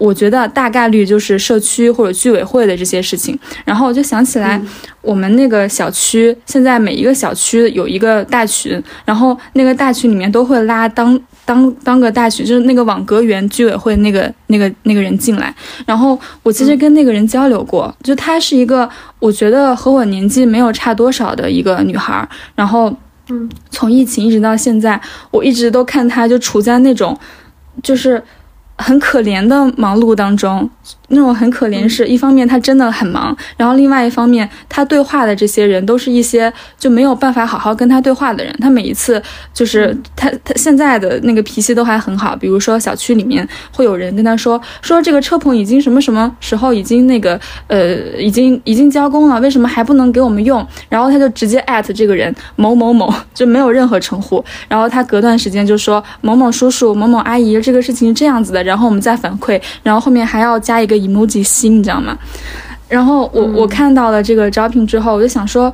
[0.00, 4.58] 我觉得大概率就是社区或者居委会的这些事情，然后我就想起来，
[5.02, 22.90] 我们那个小区现在每一个小区有一个大群，然后那个大群里面都会拉当当当个大群，就是那个网格员居委会那个那个那个人进来，然后我其实跟那个人交流过，就她是一个我觉得和我年纪没有差多少的一个女孩，然后
[23.28, 24.98] 嗯，从疫情一直到现在，
[25.30, 27.14] 我一直都看她就处在那种
[27.82, 28.22] 就是。
[28.80, 30.68] 很可怜的忙碌当中，
[31.10, 38.54] 那种很可怜是一方面他真的很忙，然后另外一方面他对话的这些人都是一些就没有办法好好跟他对话的人。
[38.60, 50.66] 他每一次就是他他现在的那个脾气都还很好，比如说小区里面会有人跟他说说这个车棚已经什么什么时候已经那个呃已经已经交工了，为什么还不能给我们用？
[50.88, 54.44] 然后他就直接艾特这个人某某某，就没有任何称呼。
[54.68, 58.62] 然后他隔段时间就说某某叔叔、某某阿姨，这个事情是这样子的。
[58.62, 62.16] 然后我们再反馈，然后后面还要加一个 emoji 心，你知道吗？
[62.88, 65.72] 然后我我看到了这个招聘之后，我就想说，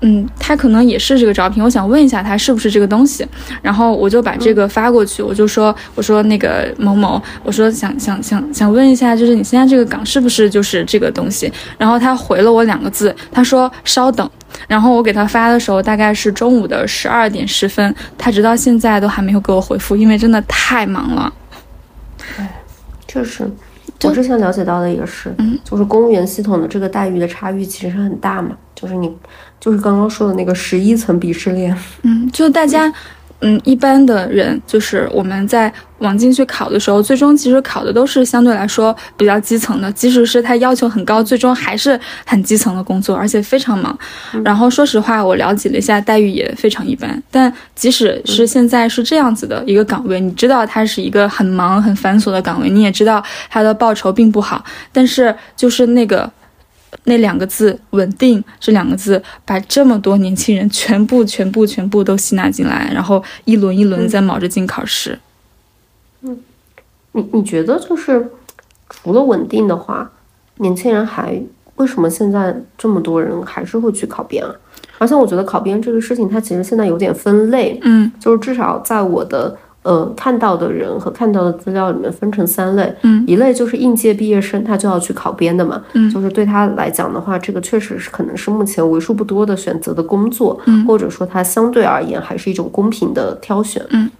[0.00, 3.26] 嗯，他可能也是这个招聘，我想问一下他是不是这个东西。
[3.62, 11.50] 然后我就把这个发过去，我就说，我说那个某某，我说想想想想问一下，就是你现在这个岗是不是就是这个东西？
[11.78, 14.28] 然后他回了我两个字，他说稍等。
[14.66, 21.32] 然后我给他发的时候，大概是中午的十二点十分，他直到现在都还没有给我回复，因为真的太忙了。
[23.06, 23.48] 确实，
[24.04, 29.10] 我之前了解到的也是，嗯，就是公务员系统的这个待遇的差异其实很大嘛，就是你，
[29.58, 32.92] 就是刚刚说的那个十一层鄙视链，嗯，就大家。
[33.40, 43.96] 嗯，一般的人就是我们在往进去考的时候，最终其实考的都是相对来说比较基层的，即使是他要求很高，最终还是很基层的工作，而且非常忙。
[44.42, 47.22] 然后说实话，我了解了一下，待遇也非常一般。
[47.30, 56.30] 但即使是现在是这样子的一个岗位，你知道它是一个很忙很繁琐的岗位，你也知道它的报酬并不好，但是就是那个。
[57.04, 65.18] 那两个字“稳定”这两个字，把这么多年轻人全部、全部、全部都吸纳进来，然后一轮一轮在卯着劲考试。
[66.22, 66.38] 嗯，
[67.12, 68.30] 你你觉得就是
[68.90, 70.10] 除了稳定的话，
[70.56, 71.40] 年轻人还
[71.76, 74.52] 为什么现在这么多人还是会去考编啊？
[74.98, 79.54] 而且我觉得考编这个事情，它其实现在有点分类，嗯就是至少在我的
[79.86, 83.24] 呃看到的人和看到的资料里面分成三类，嗯。
[83.26, 86.10] 一类就是应届毕业生，他就要去考编的嘛，嗯。
[86.10, 90.84] 就是对他来讲的话，这个确实是可能是目前为数不多的选择的工作，嗯。
[90.86, 94.10] 或者说它相对而言还是一种公平的挑选，嗯。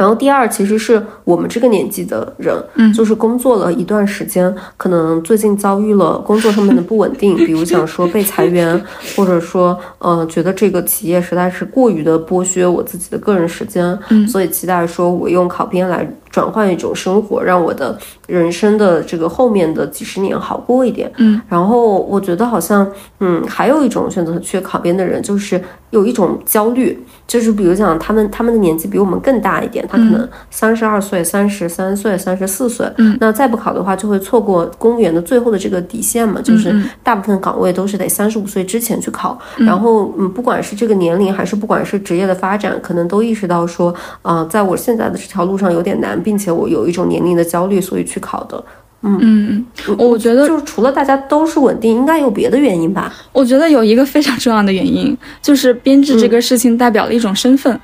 [0.00, 2.90] 然后第二，其实是我们这个年纪的人，嗯。
[2.90, 8.82] 就是工作了一段时间，可能最近遭遇了工作上面的不稳定， 比如讲说被裁员，
[9.14, 14.26] 或者说呃觉得这个企业实在是过于的剥削我自己的个人时间，嗯。
[14.26, 21.10] 所以期待说我用考编来转换一种生活，让我的人生的这个后面的几十年好过一点。
[21.16, 36.88] 嗯，然后我觉得好像嗯还有一种选择去考编的人，就是有一种焦虑，就是比如讲他们他们的年纪比我们更大一点，他可能三十二岁、三十三岁、三十四岁，嗯，那再不考的话就会错过公务员的最后的这个底线嘛，就是嗯。
[37.02, 39.66] 大部分岗位都是得三十五岁之前去考，嗯。
[39.66, 48.64] 然后嗯，不管是这个年龄还是不管是职业的发展，可能都意识到说，啊、在我现在的这条路上有点难，并且我有一种年龄的焦虑，所以去考的。
[49.02, 53.10] 嗯嗯，我觉得就是除了大家都是稳定，应该有别的原因吧？
[53.32, 57.80] 我觉得有一个非常重要的原因，就是编制这个事情代表了一种身份，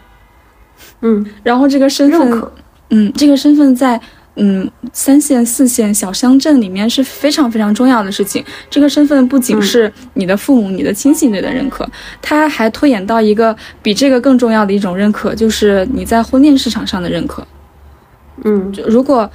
[1.00, 2.52] 嗯，然后这个身份，可。
[2.90, 3.98] 嗯，这个身份在
[4.34, 8.44] 嗯三线、四线小乡镇里面是非常非常重要的事情。
[8.68, 11.88] 这个身份不仅是你的父母、你的亲戚对的认可，
[12.20, 17.44] 它还拖延到一个比这个更重要的一种认可，就是你在婚恋市场上的认可。
[18.44, 19.28] 嗯就如果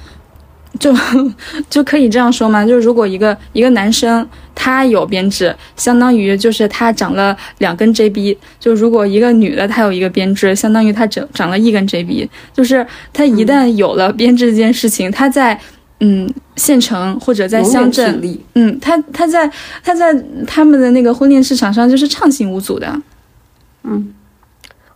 [0.78, 0.94] 就
[1.68, 2.64] 就可以这样说吗？
[2.64, 12.26] 就是如果一个一个男生他有编制，相当于就是他长了两根 JB；就如果一个女的她有一个编制，相当于她长长了一根 JB。
[12.54, 15.58] 就是他一旦有了编制这件事情，他在
[16.00, 18.20] 嗯县城或者在乡镇
[18.54, 19.50] 嗯，他他在
[19.84, 20.14] 他在
[20.46, 22.98] 他们的那个婚恋市场上就是畅行无阻的。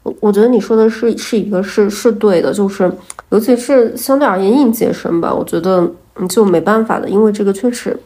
[0.07, 2.89] 我我觉得你说的是是一个是是对的，就是
[3.31, 5.81] 尤其是相对而言应届生吧，我觉得
[6.15, 7.99] 嗯就没办法的，因为这个确实。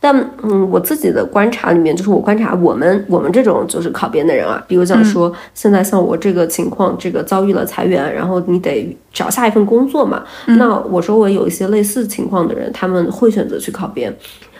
[0.00, 0.12] 但
[0.42, 10.24] 嗯，我自己的观察里面，就是我观察我们我们这种就是考编的人啊，比如讲说，现在像我这个情况，这个遭遇了裁员，然后你得找下一份工作嘛。
[10.46, 14.12] 那我周围有一些类似情况的人，他们会选择去考编。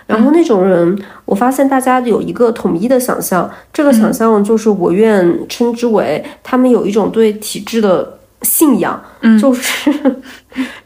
[0.06, 9.38] 然后那种人，我发现大家有一个统一的想象，这个想象就是我愿称之为他们有一种对体制的信仰，嗯。
[9.40, 9.90] 就是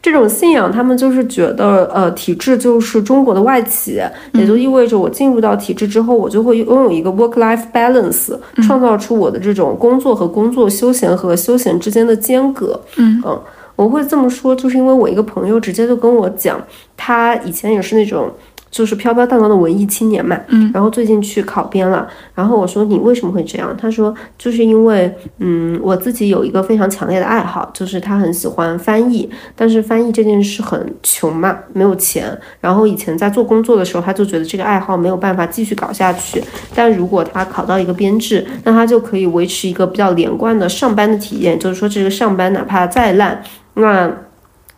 [0.01, 3.99] 这种信仰，他们就是觉得呃体制就是中国的外企，
[4.33, 12.79] 也就意味着我进入到体制之后，我就会拥有一个 work life balance，创造出我的这种工作和工作、休闲和休闲之间的间隔。
[12.95, 13.21] 嗯。
[13.25, 13.41] 嗯，
[13.75, 16.61] 我会这么说，就是因为我一个朋友直接就跟我讲，
[16.95, 18.31] 他以前也是那种。
[18.77, 23.75] 就是飘飘荡荡的文艺青年嘛，嗯，然后最近去考编了，然后我说你为什么会这样？
[23.75, 32.39] 他说就是因为，嗯，我自己有一个非常强烈的爱好，就是他很喜欢翻译，但是翻译这件事很穷嘛，没有钱。
[32.61, 36.39] 然后以前在做工作的时候，他就觉得这个爱好没有办法继续搞下去。
[36.75, 43.41] 但如果他考到一个编制，那他就可以维持一个比较连贯的上班的体验，就是说这个上班哪怕再烂，
[43.73, 44.15] 那。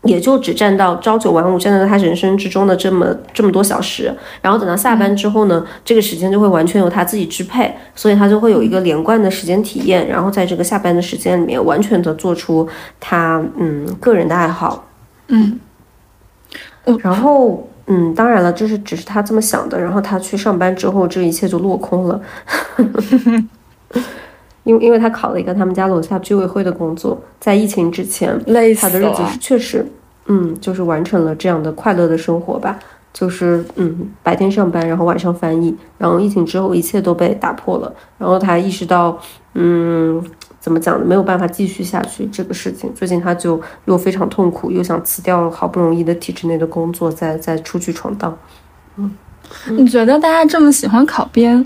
[0.03, 12.67] 也就只占到朝九晚五，占到他人生之中的这么这么多小时，然后等到下班之后呢，这个时间就会完全由他自己支配，所以他就会有一个连贯的时间体验，然后在这个下班的时间里面，完全的做出
[12.99, 14.87] 他嗯个人的爱好，
[15.27, 15.59] 嗯。
[17.03, 22.21] 然后嗯，当然了，这是只是他这么想的，然后他去上班之后，这一切就落空了，
[24.63, 29.23] 因为因为他考了一个他们家楼下居委会的工作，在疫情之前，累死他的日子。
[29.31, 29.85] 是确实，
[30.27, 32.77] 嗯，就是完成了这样的快乐的生活吧。
[33.11, 39.19] 就是嗯，白天上班，然后晚上翻译，然后疫情之后一切都被打破了，然后他意识到，
[39.55, 40.23] 嗯，
[40.59, 41.03] 怎么讲呢？
[41.03, 42.93] 没有办法继续下去这个事情。
[42.93, 48.37] 最近他就又非常痛苦，又想辞掉好不容易的体制内的工作，再再出去闯荡。
[48.97, 49.11] 嗯
[49.69, 51.65] 你觉得大家这么喜欢考编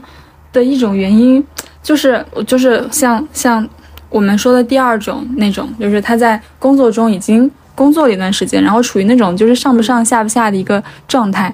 [0.53, 1.45] 的一种原因，
[1.83, 3.67] 就是就是像像
[4.09, 11.53] 我们说的第二种那种，就是他在工作中已经工作了一段时间，然后处于那种就是上不上下不下的一个状态，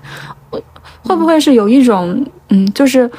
[1.02, 3.10] 会不会是有一种嗯，就是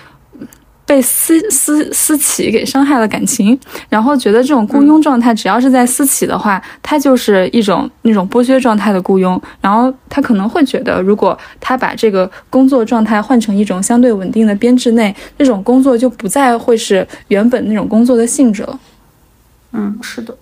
[0.90, 3.56] 被私私私企给伤害了感情，
[3.88, 18.80] 然后觉得这种雇佣状态只要是在私企的话，他就是一种那种剥削状态的雇佣，然后他可能会觉得，如果他把这个工作状态换成一种相对稳定的编制内，这种工作就不再会是原本那种工作的性质了。
[19.70, 20.36] 嗯，是的。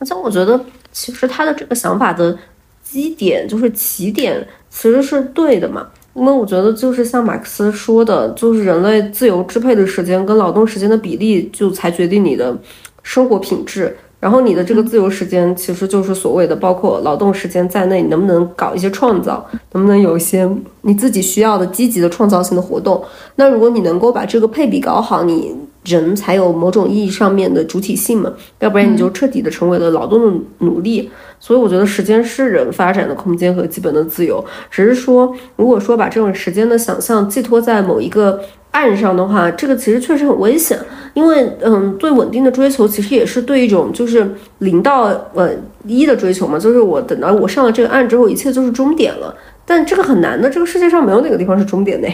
[0.00, 0.60] 而且我觉得，
[0.90, 2.36] 其实他的这个想法的
[2.82, 5.86] 基点，就是起点，其实是对的嘛。
[6.14, 12.56] 因为我觉得就是像马克思说的，就是人类自由支配的时间跟劳动时间的比例，就才决定你的
[13.02, 13.96] 生活品质。
[14.24, 20.48] 然后你的这个自由时间，其实就是所谓的包括劳动时间在内，你能不能搞一些创造，能不能有一些
[20.80, 23.04] 你自己需要的积极的创造性的活动？
[23.34, 25.54] 那如果你能够把这个配比搞好，你
[25.84, 31.10] 人才有某种意义上面的主体性嘛，要不然你就彻底的成为了劳动的奴隶。
[31.38, 38.40] 所以我觉得时间是人发展的空间和基本的自由，只是说，如果说把这种时间的想象寄托在某一个。
[38.74, 40.76] 岸上的话，这个其实确实很危险，
[41.14, 45.48] 因为嗯，对稳定的追求其实也是对一种就是零到呃
[45.86, 49.32] 一的追求嘛，就是我等到我上了这个岸之后，一切就是终点了。
[49.64, 52.08] 但这个很难的，这个世界上没有哪个地方是终点的。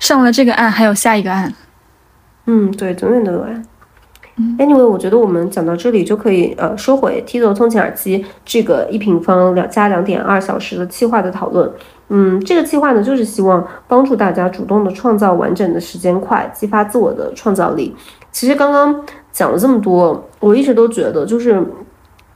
[0.00, 1.52] 上了这个岸，还有下一个岸。
[2.46, 3.62] 嗯，对，永远都有岸。
[4.58, 11.70] Anyway，我觉得我们讲到这里就可以呃收回 Tizo 通勤耳机这个一平方两加两点二小时的气化的讨论。
[12.08, 17.92] 嗯，这个计划呢，就是希望帮助大家主动的创造完整的时间块，激发自我的创造力。
[18.30, 21.60] 其实刚刚讲了这么多，我一直都觉得，就是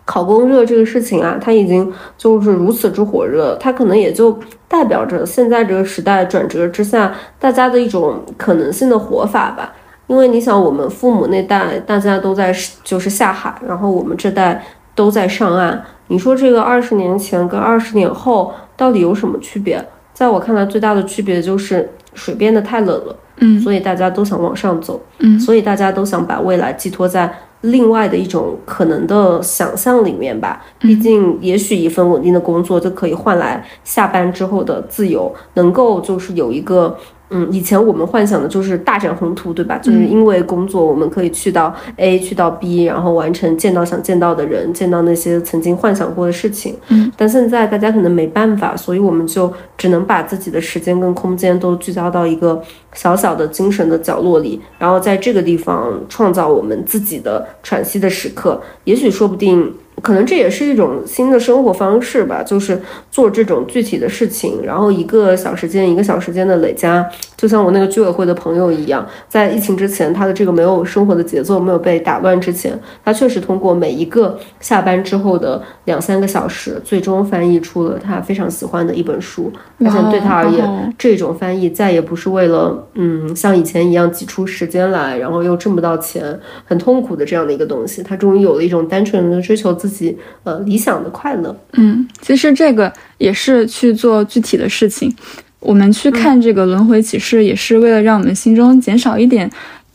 [0.05, 9.73] 考公热这个事情啊，它已经就是如此之火热，它可能也就代表着现在这个时代转折之下，大家的一种可能性的活法吧。
[10.09, 12.53] 因为你想，我们父母那代大家都在
[12.83, 14.65] 就是下海，然后我们这代
[14.97, 15.81] 都在上岸。
[16.09, 18.53] 你说这个二十年前跟二十年后。
[18.81, 19.87] 到底有什么区别？
[20.15, 30.65] 在我看来，最大的区别就是水变得太冷了，嗯，所以大家都想往上走，嗯，所以大家都想把未来寄托在另外的一种可能的想象里面吧。
[30.79, 36.97] 毕竟，也许一份稳定的工作就可以换来下班之后的自由，能够就是有一个。
[37.31, 39.79] 嗯，以前我们幻想的就是大展宏图，对吧？
[39.79, 46.77] 就是因为工作，我们可以去到 A，去到 B，然后完成见到想见到的人，见到那些曾经幻想过的事情。
[46.89, 52.61] 嗯，但现在大家可能没办法，所以我们就只能把自己的时间跟空间都聚焦到一个
[52.93, 58.61] 小小的精神的角落里，然后在这个地方创造我们自己的喘息的时刻。
[58.85, 59.73] 也许说不定。
[60.03, 62.81] 可能这也是一种新的生活方式吧，就是
[63.11, 89.90] 做这种具体的事情，然后一个小时间一个小时间的累加，就像我那个居委会的朋友一样，在疫情之前，他的这个没有生活的节奏没有被打乱之前，他确实通过每一个下班之后的两三个小时，最终翻译出了他非常喜欢的一本书，而且对他而言，这种翻译再也不是为了嗯像以前一样挤出时间来，然后又挣不到钱，很痛苦的这样的一个东西，他终于有了一种单纯的追求自。
[89.91, 95.13] 自己呃理想的快乐，嗯，其实这个也是去做具体的事情。
[95.59, 99.51] 我们去看这个轮回启示，也是为了让我们心中减少一点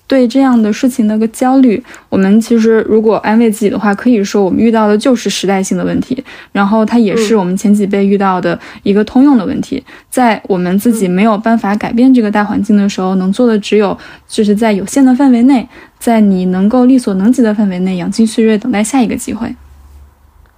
[0.08, 1.84] 对这样的事情的个焦虑。
[2.08, 9.84] 我们其实如果安慰自己的话，可以说我们遇到的就是时代性的问题，然后它也是我们前几辈遇到的一个通用的问题。
[10.12, 15.68] 在我们自己没有办法改变这个大环境的时候，能做的只有就是在有限的范围内，
[15.98, 19.52] 在你能够力所能及的范围内养精蓄锐，等待下一个机会。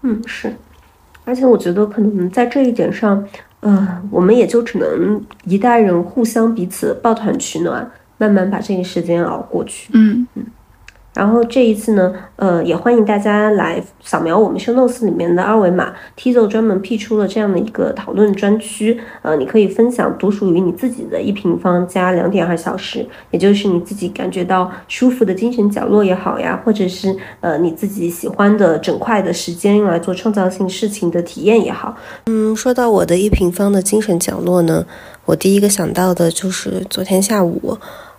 [0.01, 0.53] 嗯，是，
[1.25, 3.23] 而且我觉得可能在这一点上，
[3.61, 9.89] 嗯，我们也就只能一代人互相彼此抱团取暖，慢慢把这个时间熬过去。
[9.93, 10.45] 嗯嗯。
[11.17, 31.97] 然后这一次呢，呃，也欢迎大家来扫描我们 show notes 里面的二维码，Tizo 专门辟出了这样的一个讨论专区，呃，你可以分享独属于你自己的一平方加两点二小时，也就是你自己感觉到舒服的精神角落也好呀，或者是呃你自己喜欢的整块的时间用来做创造性事情的体验也好。
[32.27, 34.85] 嗯，说到我的一平方的精神角落呢，
[35.25, 37.75] 我第一个想到的就是昨天下午。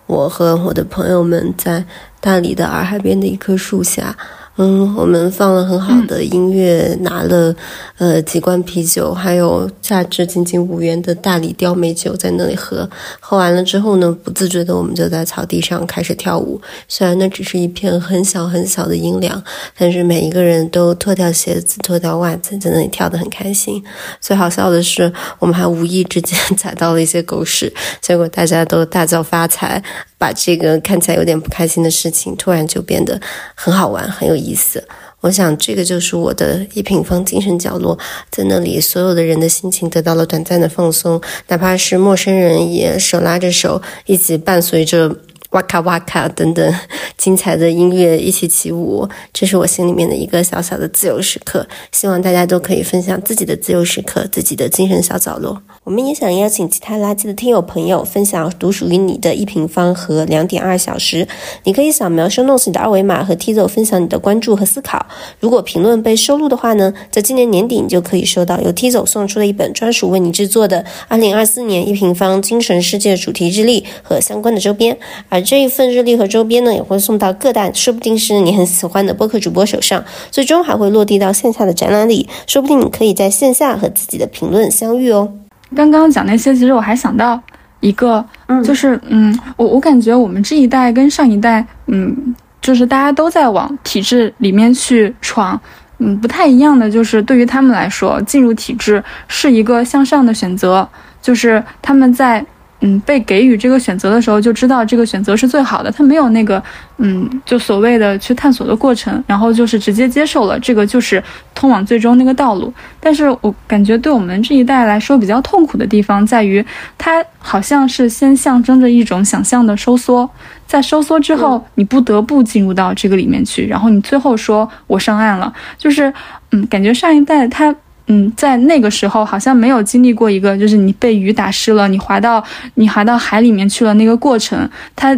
[0.08, 1.84] 我和我的朋友们在
[2.20, 4.16] 大理的洱海边的一棵树下。
[4.60, 7.54] 嗯，我们放了很好的音乐，拿了
[7.96, 12.90] 呃几罐啤酒，还有价值仅仅五元的大理雕美酒在那里喝。
[13.20, 16.60] 喝完了之后呢，不自觉的我们就在草地上开始跳舞。
[16.88, 19.40] 虽然那只是一片很小很小的阴凉，
[19.78, 23.80] 但是每一个人都脱掉鞋子、脱掉袜子，在那里跳得很开心。
[24.20, 29.80] 最好笑的是，我们还无意之间 踩到了一些狗屎，结果大家都大叫发财，
[30.18, 33.18] 把这个看起来有点不开心的事情，突然就变得
[33.54, 34.86] 很好玩，很有意思。
[35.20, 37.98] 我想这个就是我的一平方精神角落，
[38.30, 45.16] 在那里，所有的人的心情得到了短暂的放松，哪怕是陌生人也手拉着手，一起伴随着
[45.50, 46.74] 哇卡哇卡等等
[47.18, 51.66] 精彩的音乐一起起舞，这是我心里面的一个小小的自由时刻。
[51.90, 55.60] 希望大家都可以分享自己的自由时刻，自己的精神小角落。
[55.88, 61.26] 我们也想邀请其他垃圾的听友朋友分享独属于你的一平方和两点二小时。
[61.64, 65.06] 你可以扫描 show notes 的二维码和 Tizo 分享你的关注和思考。
[65.40, 74.98] 如果评论被收录的话呢，在今年年底你就可以收到由 Tizo 送出的一本专属为你制作的二零二四年一平方精神世界主题日历和相关的周边。
[75.30, 85.32] 而这一份日历和周边呢，也会送到各大说不定是你很喜欢的播客主播手上，最终还会落地到线下的展览里，说不定你可以在线下和自己的评论相遇哦。
[85.74, 87.40] 刚刚讲那些，其实我还想到
[87.80, 88.24] 一个，
[88.64, 95.60] 就是嗯，我我感觉我们这一代跟上一代，嗯，就是大家都在往体制里面去闯，
[95.98, 100.88] 嗯，不太一样的就是对于他们来说，进入体制是一个向上的选择，
[101.22, 102.44] 就是他们在。
[102.80, 105.90] 嗯，被给予这个选择的时候，就知道这个选择是最好的。
[105.90, 106.62] 他没有那个，
[106.98, 111.22] 嗯，就所谓的去探索的过程，然后就是直接接受了这个就是
[111.54, 112.72] 通往最终那个道路。
[113.00, 116.64] 但是我感觉对我们这一代来说比较痛苦的地方在于，
[116.96, 120.30] 它好像是先象征着一种想象的收缩，
[120.64, 126.12] 在收缩之后，你不得不进入到这个里面去，然后你最后说我上岸了，就是
[126.52, 127.74] 嗯，感觉上一代他。
[128.10, 132.42] 嗯，在那个时候好像没有经历过一个，就是你被雨打湿了，你滑到
[132.74, 135.14] 你滑到海里面去了那个过程，他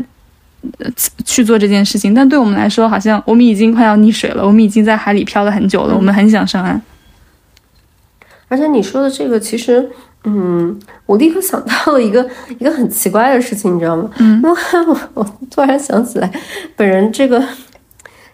[1.25, 2.13] 去做这件事情。
[2.13, 6.83] 但对我们来说，好像我们已经快要溺水了，我们已经在海里漂了很久了，我们很想上岸。
[8.49, 9.89] 而且你说的这个，其实，
[10.25, 10.77] 嗯，
[11.07, 12.29] 我立刻想到了一个
[12.59, 14.11] 一个很奇怪的事情，你知道吗？
[14.19, 14.51] 嗯， 因为
[14.87, 16.29] 我我突然想起来，
[16.75, 17.41] 本人这个。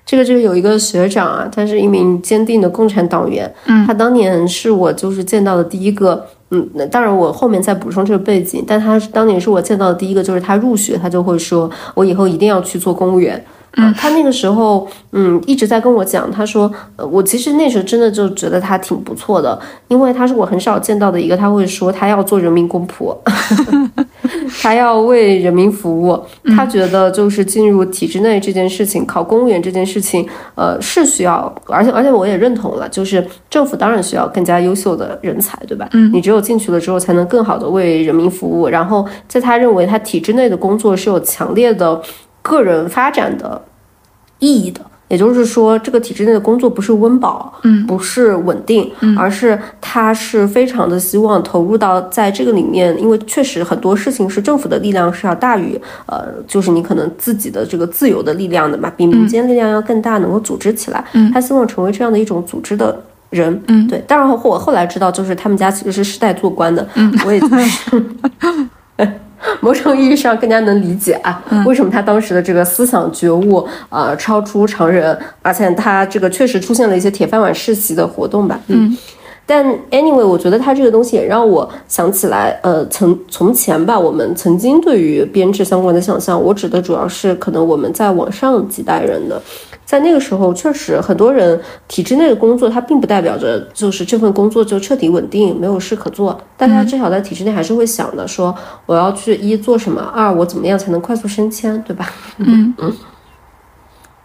[0.06, 3.52] 这个这个有一个学长啊，他是一名坚定的共产党员。
[3.66, 13.44] 嗯，他当年是我就是见到的第一个，嗯，那当然我后面再补充这个背景，但他当年是我见到的第一个，就是他入学，他就会说，我以后一定要去做公务员。
[13.78, 23.14] 嗯，他那个时候，嗯，一直在跟我讲，他说，呃，我其实那时候真的就觉得他挺不错的，因为他是我很少见到的一个，他会说他要做人民公仆，
[24.66, 26.20] 他要为人民服务，
[26.56, 35.88] 他觉得就是进入体制内这件事情，考公务员这件事情，呃，是需要，而且而且我也认同了，就是政府当然需要更加优秀的人才，对吧？
[35.92, 42.02] 嗯，你只有进去了之后，才能更好的为人民服务，然后在他认为他体制内的工作是有强烈的。
[42.42, 43.60] 个人发展的
[44.38, 63.00] 意义的，也就是说，这个体制内的工作不是温饱，嗯，不是稳定，嗯，而是他是非常的希望投入到在这个里面，因为确实很多事情是政府的力量是要大于，呃，就是你可能自己的这个自由的力量的嘛，比民间力量要更大，能够组织起来，嗯，他希望成为这样的一种组织的
[63.30, 64.02] 人，嗯，对。
[64.08, 68.02] 当然，我后来知道，就是他们家其实是世代做官的，嗯，我也是。
[69.60, 78.58] 某种意义上更加能理解啊，为什么他当时的这个思想觉悟呃超出常人，而且他这个确实出现了一些铁饭碗世袭的活动吧。
[78.68, 78.96] 嗯，
[79.44, 89.40] 但 anyway，我觉得他这个东西也让我想起来，呃，曾从前吧，我们曾经对于编制相关的想象，我指的主要是可能我们在往上几代人的。
[89.86, 91.58] 在那个时候，确实很多人
[91.88, 96.38] 体制内的工作，它并不代表着就是这份工作就彻底稳定，没有事可做。
[96.58, 102.12] 大家至少在体制内还是会想的，说我要去一做什么，二我怎么样才能快速升迁，对吧？
[102.36, 102.92] 嗯嗯。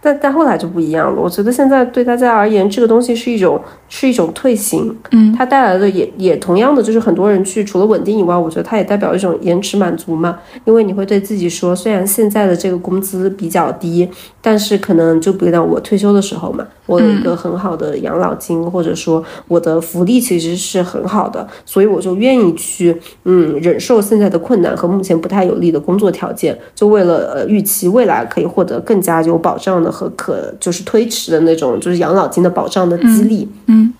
[0.02, 1.22] 但但后来就不一样了。
[1.22, 4.94] 我觉得现在对大家而言，这个东西是一种是一种退行。
[5.12, 10.40] 嗯，它带来的也也同样的，就是很多人去除了稳定以外，我觉得它也代表一种延迟满足嘛。
[10.64, 14.08] 因为你会对自己说，虽然现在的这个工资比较低，
[14.40, 29.91] 但是可能就比如讲我退休的时候嘛，我有一个很好的养老金，或者说我的福利其实是很好的，所以我就愿意去嗯忍受现在的困难和目前不太有利的工作条件，就为了呃预期未来可以获得更加有保障的。
[29.92, 33.92] 和可就是推迟的那种，就是养老金的保障的激励，嗯，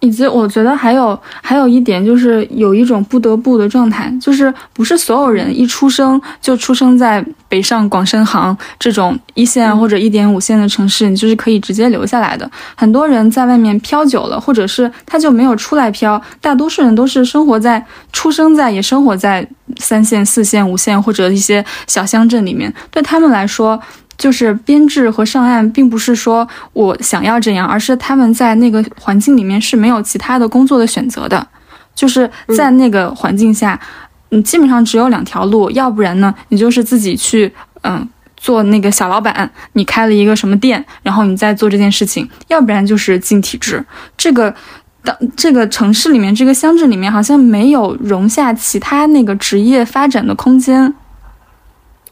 [0.00, 12.48] 以及我觉得还有还有一点就是有一种不得不的状态，就是不是所有人一出生就出生在北上广深杭这种一线或者一点五线的城市，你就是可以直接留下来的。
[12.76, 23.80] 很多人在外面漂久了，或者是他就没有出来漂，大多数人都是生活在出生在也生活在三线、四线、五线或者一些小乡镇里面，对他们来说。
[24.16, 31.46] 就是编制和上岸，并不是说我想要这样，而是他们在那个环境里面是没有其他的工作的选择的。
[31.94, 33.80] 就是在那个环境下，
[34.28, 37.50] 你基本上只有两条路，要不然呢，你就是自己去，
[37.82, 38.06] 嗯，
[38.36, 43.82] 做那个小老板，你开了一个什么店，然后你再做这件事情；要不然就是进体制。
[44.14, 44.54] 这个
[45.02, 50.92] 当这个城市里面，这个乡镇里面，好像没有容下其他那个职业发展的空间。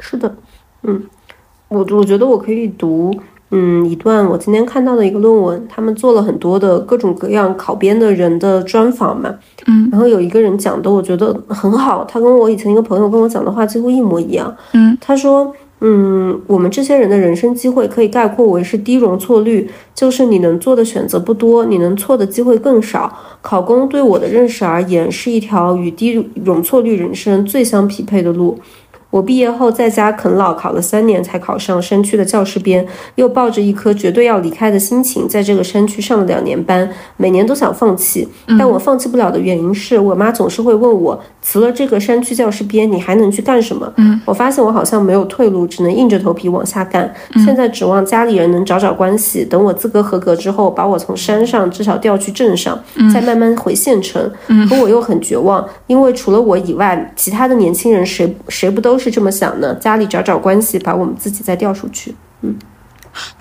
[0.00, 0.34] 是的。
[1.74, 3.12] 我我觉得我可以读，
[3.50, 9.34] 嗯，一段我今天看到的一个论文，他们做了很多的各种各样考编的人的专访嘛，
[9.66, 23.12] 嗯，然后有一个人讲的，我觉得很好，他跟我以前一个朋友跟我讲的话几乎一模一样，嗯，他说，嗯，我们这些人的人生机会可以概括为是低容错率，就是你能做的选择不多，你能错的机会更少。
[23.42, 28.58] 考公对我的认识而言，是一条与低容错率人生最相匹配的路。
[29.14, 32.84] 我毕业后在家啃老，考了三年才考上山区的教师编，
[33.14, 43.92] 又抱着一颗绝对要离开的心情，在这个山区上了两年班，每年都想放弃，但我放弃不了的原因是我妈总是会问我，辞了这个山区教师编，你还能去干什么？
[43.98, 47.14] 嗯，我发现我好像没有退路，只能硬着头皮往下干。
[47.46, 52.76] 现在指望家里人能找找关系，等我资格合格之后，把我从山上至少调去镇上，
[53.12, 54.28] 再慢慢回县城。
[54.68, 59.74] 可我又很绝望，因为除了我以外，其他的年轻人谁谁不都是是这么想的？
[59.74, 62.14] 家里找找关系，把我们自己再调出去。
[62.40, 62.54] 嗯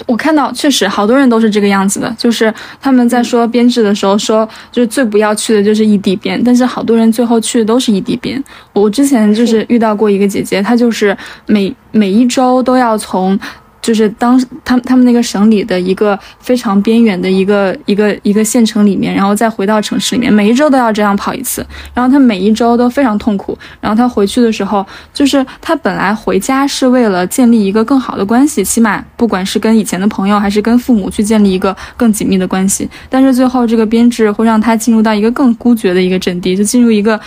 [0.06, 8.44] 我看到确实好多人都是这个样子的，就是他们在说编制的时候说，就是最不要去的就是异地编，但是好多人最后去的都是异地编。
[8.74, 13.40] 我之前就是遇到过一个姐姐，她就是每每一周都要从。
[13.84, 21.64] 就是当他们他们那个省里的一个非常边远的一个一个一个县城里面，然后再回到城市里面，每一周都要这样跑一次，
[21.94, 23.56] 然后他每一周都非常痛苦。
[23.82, 37.20] 然后他回去的时候，就是他本来回家是为了建立一个更好的关系，起码不管是跟以前的朋友还是跟父母去建立一个更紧密的关系，但是最后这个编制会让他进入到一个更孤绝的一个阵地，就进入一个。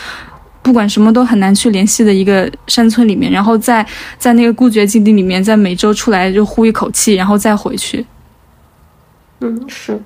[0.63, 3.87] 不管什么都很难去联系的一个山村里面，然后在
[4.19, 8.05] 在那个孤绝境地里面，在每周出来就呼一口气，然后再回去。
[9.41, 10.01] 嗯，是，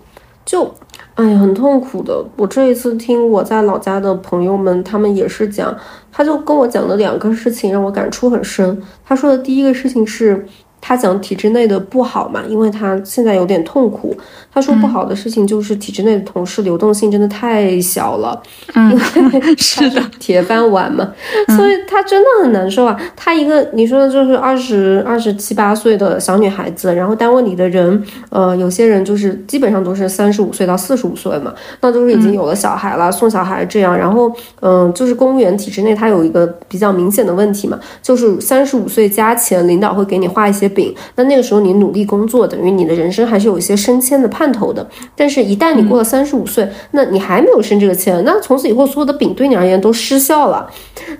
[0.44, 0.74] 就，
[1.14, 2.24] 哎呀，很痛苦的。
[2.36, 5.74] 我这一次听我在老家的朋友们，他们也是讲，
[6.12, 8.82] 他就跟我讲了两个事情，让我感触很深。
[9.04, 10.46] 他说的第一个事情是。
[10.80, 14.16] 他讲体制内的不好嘛，因为他现在有点痛苦。
[14.52, 18.42] 他说不好的事情就是体制内的同事流动性真的太小了，
[18.74, 18.98] 嗯，
[19.56, 21.08] 是的，铁饭碗嘛，
[21.56, 23.00] 所以他真的很难受啊。
[23.14, 33.96] 他一个你说的就是二十二十七八岁的小女孩子，然后单位里的人，呃，有些人就是基本上都是三十五岁到四十五岁嘛，那都是已经有了小孩了，送小孩这样。
[33.96, 40.69] 然后，嗯，就是公务员体制内，它有一个比较明显的问题嘛，就是三十五岁加前，领导会给你画一些。
[40.70, 44.88] 饼，那那个时候你努力工作，等于你的人生还是有一些升迁的盼头的。
[45.14, 50.70] 但是，一旦你过了三十五岁，那你还没有升这个迁，那从此以后所有的饼对你而言都失效了。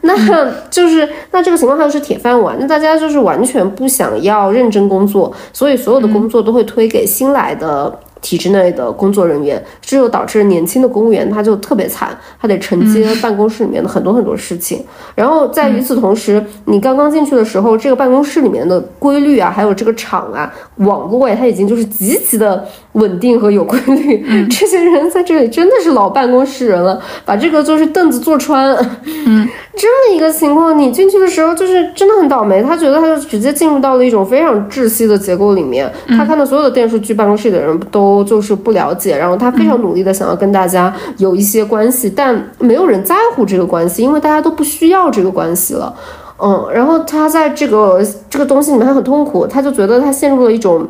[0.03, 0.15] 那
[0.71, 2.57] 就是那这个情况，它就是铁饭碗。
[2.59, 8.01] 那大家就是完全不想要认真工作，所以所有的工作都会推给新来的。
[8.21, 14.85] 体制内的工作人员，这就导致年轻的公务员他就特别惨，他得承接办公室里面的很多很多事情。
[15.15, 24.47] 然后在与此同时，你刚刚进去的时候，这个办公室里面的规律啊，还有这个场啊，网络呀，它已经就是极其的稳定和有规律。
[24.49, 28.75] 这些人在这里真的是老办公室人了，把这个就是凳子坐穿。
[29.05, 32.63] 嗯，这么一个情况，你进去的时候就是真的很倒霉。
[32.63, 35.91] 他觉得他就直接进入到了一种非常窒息的结构里面。
[36.09, 38.11] 他看到所有的电视剧，办公室里的人都。
[38.11, 45.95] 都就是不了解，然后他非常努力的想要跟大家有一些关系，但没有人在乎这个关系，因为大家都不需要这个关系了。
[46.43, 50.89] 嗯，然后他在这个这个东西里面他很痛苦，他就觉得他陷入了一种。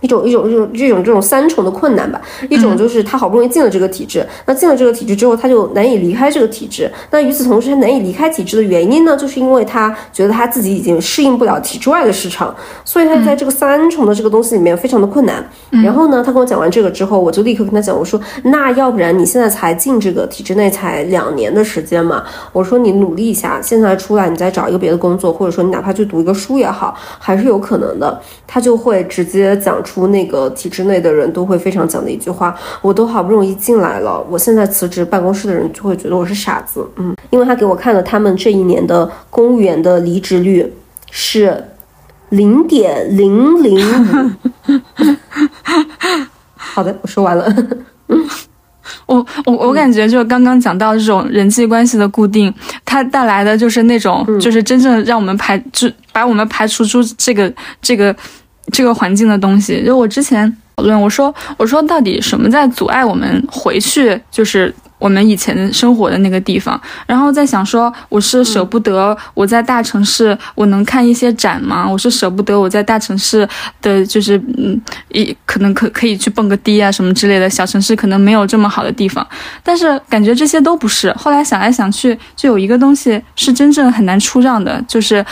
[0.00, 6.88] 一种一种一种这种这种三重的困难吧，一种就是他好不容易进了这个体制，那进了这个体制之后，他就难以离开这个体制。
[7.10, 15.44] 那与此同时，他难以离开体制的原因呢，就是因为他觉得他自己已经适应不了体制外的市场，所以他在这个三重的这个东西里面非常的困难。
[15.82, 22.22] 然后呢，他跟我讲完这个之后，我就立刻跟他讲，我说那要不然你现在才进这个体制内才两年的时间嘛，
[22.52, 28.20] 我说你努力一下，现在出来你再找一个别的工作，或者说你哪怕去读一个书也好，还是有可能的。
[28.46, 29.82] 他就会直接讲。
[29.88, 40.70] 出那个体制内的人都会非常讲的一句话，我都好不容易进来了，我现在辞职，办公室的人就会觉得我是傻子，嗯，因为他给我看了他们这一年的公务员的离职率
[41.10, 41.64] 是
[42.28, 44.30] 零点零零五。
[46.54, 47.50] 好的，我说完了。
[49.06, 52.52] 我我我感觉就是刚刚讲到这种人际关系的固定，
[52.84, 58.14] 它带来的就是那种就是真正让我们排就把我们排除出这个这个。
[58.70, 66.80] 这个环境的东西，就我之前讨论，我说我说到底什么在阻碍我们回去，就是我们以前生活的那个地方。
[67.06, 71.88] 然后在想说，我是舍不得我在大城市我能看一些展吗？
[71.88, 73.48] 我是舍不得我在大城市
[73.80, 79.26] 的就是嗯，一可能可可以去蹦个迪啊什么之类的，小城市可能没有这么好的地方。
[79.62, 81.12] 但是感觉这些都不是。
[81.14, 85.24] 后来想来想去，就有一个东西是真正很难出让的，就是。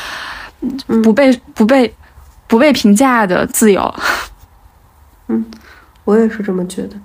[1.05, 1.93] 不被不被
[2.47, 3.95] 不被评价的自由。
[5.29, 5.45] 嗯，
[6.05, 6.97] 我也是这么觉得。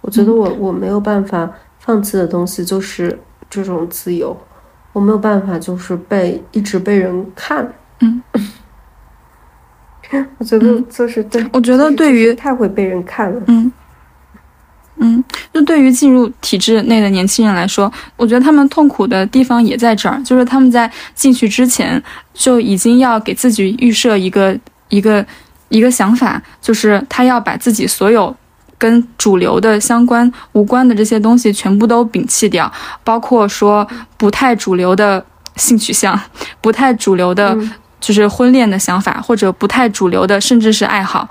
[0.00, 3.18] 我觉得我我没有办法放弃的东西就是
[3.50, 4.36] 这种自由，
[4.92, 7.72] 我没有办法就是被一直被人看。
[8.00, 8.22] 嗯，
[10.38, 13.42] 我觉得就是对，我觉得对于太会被人看了。
[13.46, 13.70] 嗯。
[15.00, 15.22] 嗯，
[15.52, 22.02] 就对于进入体制内的年轻人来说，我觉得他们痛苦的地方也在这儿，就是他们在进去之前
[22.34, 25.24] 就已经要给自己预设一个一个
[25.68, 28.34] 一个想法，就是他要把自己所有
[28.76, 32.70] 跟主流的相关无关的这些东西全部都摒弃掉，
[33.02, 33.86] 包括说
[34.16, 35.24] 不太主流的
[35.56, 36.18] 性取向，
[36.60, 37.56] 不太主流的，
[38.00, 41.28] 就是婚恋的想法，或者不太主流的，甚至是爱好。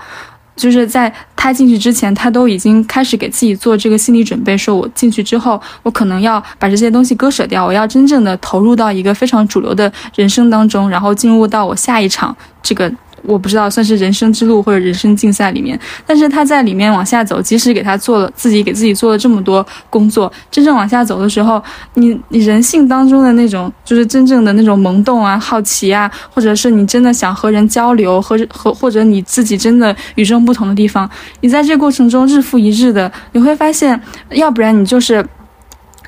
[0.54, 12.92] 就是在他进去之前，他都已经开始给自己做这个心理准备，说我进去之后，我可能要把这些东西割舍掉，我要真正的投入到一个非常主流的人生当中，然后进入到我下一场这个。
[13.22, 21.62] 我不知道算是人生之路或者人生竞赛里面，但是他在里面往下走，即使给他做了自己给自己做了这么多工作，真正往下走的时候，
[21.94, 31.08] 你你人性当中的那种就是真正的那种萌动啊、好奇啊，或者是你真的想和人交流和和或者你自己真的与众不同的地方，
[31.40, 34.00] 你在这过程中日复一日的，你会发现，
[34.30, 35.24] 要不然你就是。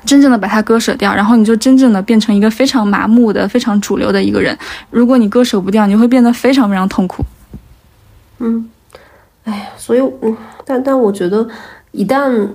[0.05, 4.57] 真正的把它割舍掉，然后你就真正的变成一个非常麻木的、非常主流的一个人。
[4.89, 7.23] 如果你割舍不掉，你会变得非常非常痛苦。
[8.39, 8.69] 嗯，
[9.43, 10.35] 哎呀，所以，嗯，
[10.65, 11.47] 但但我觉得，
[11.91, 12.47] 一旦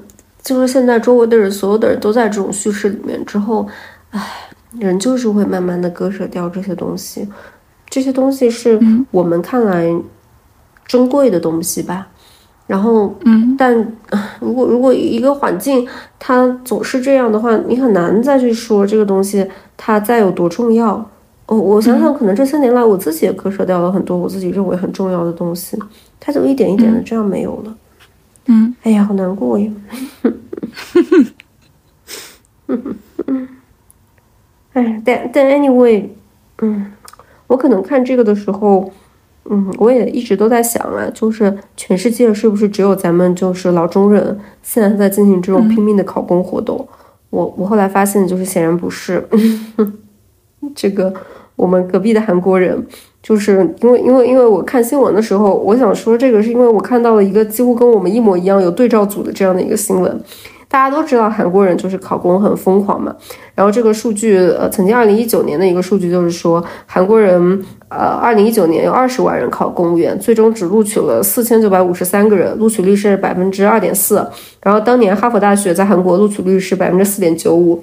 [0.42, 3.68] 就是现在周围的人，所有的人都在这种叙事里面之后，
[4.11, 4.20] 哎，
[4.78, 7.28] 人就是会慢慢的割舍掉这些东西。
[7.88, 8.78] 这些东西是
[9.12, 9.88] 我们看来
[10.86, 12.09] 珍贵的东西吧。
[12.67, 13.73] 然后，嗯，但
[14.41, 15.87] 如果如果一个环境
[16.19, 19.47] 它总是这样的话，你很难再去说这个东西
[19.77, 20.95] 它再有多重要。
[21.47, 25.79] 哦，我想想，可能这三年来我自己也割舍掉了很多我自己认为很重要的东西，
[26.19, 27.77] 它就一点一点的这样没有了。
[28.47, 29.71] 嗯，哎呀，好难过 呀。
[34.73, 36.09] 哎，但但 anyway，
[36.62, 36.93] 嗯，
[37.47, 38.93] 我可能看这个的时候。
[39.49, 46.86] 嗯，我也一直都在想啊，就是全世界是不是只有咱们就是老中人现在在进行这种拼命的考公活动？
[47.30, 49.26] 我我后来发现，就是显然不是。
[50.74, 51.12] 这个
[51.55, 52.86] 我们隔壁的韩国人，
[53.22, 60.20] 就是因为因为因为我看新闻的时候，我想说这个是因为我看到了一个几乎跟我们一模一样有对照组的这样的一个新闻。
[60.69, 63.14] 大家都知道韩国人就是考公很疯狂嘛，
[63.55, 74.17] 然后这个数据，呃，曾经二零一九年的一个数据就是说，韩国人，呃，二零一九年有二十万人考公务员，最终只录取了四千九百五十三个人，录取率是百分之二点四，
[74.62, 77.83] 然后当年哈佛大学在韩国录取率是百分之四点九五。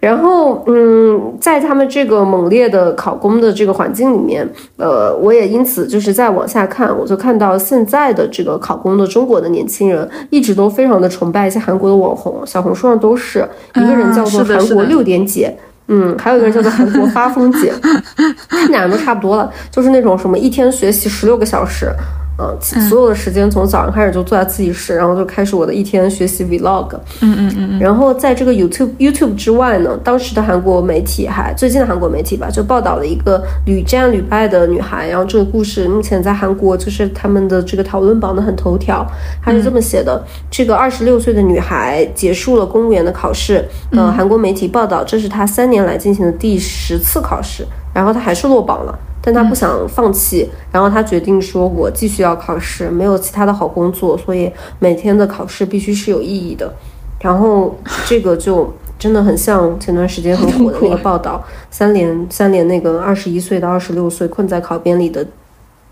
[0.00, 13.44] 然后，嗯，在他们这个猛烈的考公的这个环境里面，呃，我也因此就是再往下看，我就看到现在的这个考公的中国的年轻人，一直都非常的崇拜一些韩国的网红，小红书上都是
[13.74, 15.52] 一个人叫做韩国六点姐，
[15.88, 17.72] 嗯，还有一个人叫做韩国发疯姐，
[18.48, 21.90] 他们俩人都差不多了，就是那种什么一天学习十六个小时。
[22.38, 22.56] 嗯，
[22.88, 26.94] 所有的时间从早上开始就坐在自习室，然后就开始我的一天学习 vlog。
[27.20, 35.08] 嗯嗯嗯然后在这个 YouTube YouTube 之外呢，当时的韩国媒体还最近的韩国媒体吧，就报道了一个屡战屡败的女孩。
[35.08, 39.04] 然后这个故事目前在韩国就是他们的这个讨论榜的很头条。
[39.42, 43.64] 他是这么写的：这个二十六岁的女孩结束了公务员的考试。
[43.90, 48.96] 嗯，韩国媒体报道，这是她三年来进行的第十次考试，然后她还是落榜了。
[49.20, 56.72] 但他不想放弃，然后他决定说：“我继续要考试，没有其他的好工作，所以每天的考试必须是有意义的。”
[57.20, 65.26] 然后这个就真的很像前段时间很火的那个报道， 三连三连那个二十一岁到二十六岁困在考编里的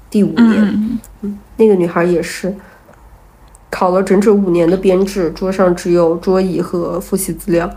[0.08, 0.98] 第五年，
[1.56, 2.54] 那个女孩也是
[3.68, 7.68] 考了整整五年的编制，桌上只有桌椅和复习资料。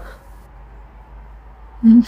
[1.81, 2.03] 嗯，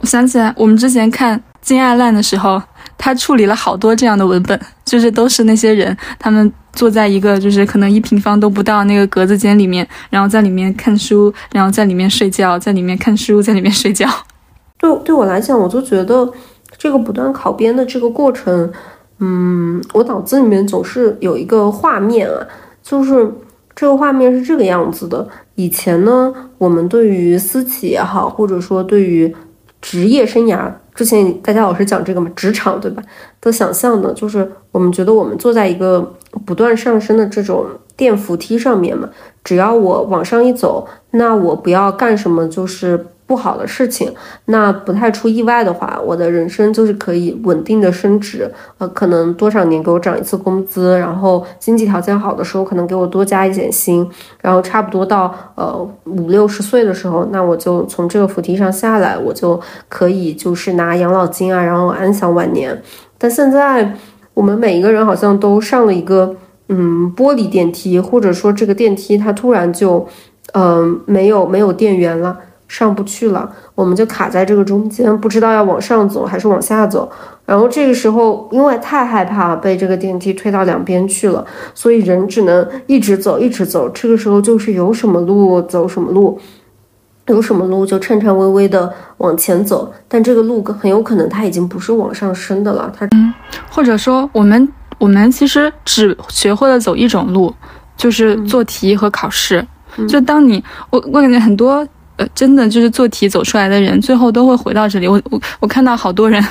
[0.00, 2.60] 我想起来，我们之前看《金爱烂》的时候。
[3.04, 14.08] 他处理了好多这样的文本，就是都是那些人，他们坐在一个就是可能一平方都不到那个格子间里面，然后在里面看书，然后在里面睡觉，在里面看书，在里面睡觉。
[14.78, 16.32] 对对我来讲，我就觉得
[16.78, 18.72] 这个不断考编的这个过程，
[19.18, 22.46] 嗯，我脑子里面总是有一个画面啊，
[22.84, 23.28] 就是
[23.74, 25.26] 这个画面是这个样子的。
[25.56, 29.34] 以前呢，我们对于私企也好，或者说对于
[29.80, 30.72] 职业生涯。
[30.94, 33.02] 之前大家老是讲这个嘛，职场对吧？
[33.40, 36.14] 的想象呢，就是我们觉得我们坐在一个
[36.44, 37.66] 不断上升的这种
[37.96, 39.08] 电扶梯上面嘛，
[39.42, 44.12] 只要我往上一走，那我不要干什么，就是不好的事情，
[44.46, 54.06] 那不太出意外的话，我的人生就是可以稳定的升职，呃，可能多少年给我涨一次工资，然后经济条件好的时候，可能给我多加一点薪，
[54.40, 59.58] 然后差不多到呃五六十岁的时候，那我就从这个扶梯上下来，我就
[59.88, 62.82] 可以就是拿养老金啊，然后安享晚年。
[63.16, 63.94] 但现在
[64.34, 66.34] 我们每一个人好像都上了一个
[66.68, 70.06] 嗯玻璃电梯，或者说这个电梯它突然就
[70.52, 72.38] 嗯没有没有电源了。
[72.72, 77.10] 上不去了，我们就卡在这个中间，不知道要往上走还是往下走。
[77.44, 81.44] 然后这个时候，因为太害怕被这个电梯推到两边去了，
[81.74, 83.90] 所以人只能一直走，一直走。
[83.90, 86.40] 这个时候就是有什么路走什么路，
[87.26, 89.92] 有什么路就颤颤巍巍的往前走。
[90.08, 93.34] 但这个路很有可能它已经不是往上升的了，它嗯，
[93.70, 94.66] 或者说我们
[94.96, 97.54] 我们其实只学会了走一种路，
[97.98, 99.62] 就是做题和考试。
[100.08, 101.86] 就当你我我感觉很多。
[102.16, 105.08] 呃，真的就是做题走出来的人，最后都会回到这里。
[105.08, 106.44] 我我我看到好多人，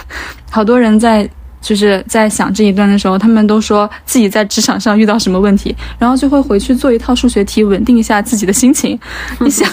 [0.50, 1.30] 好多人在。
[1.62, 9.00] 就是在想这一段的时候，他们都说自己在职场上遇到什么问题，然后就会回去做一套数学题，稳定一下自己的心情。
[9.38, 9.70] 你想，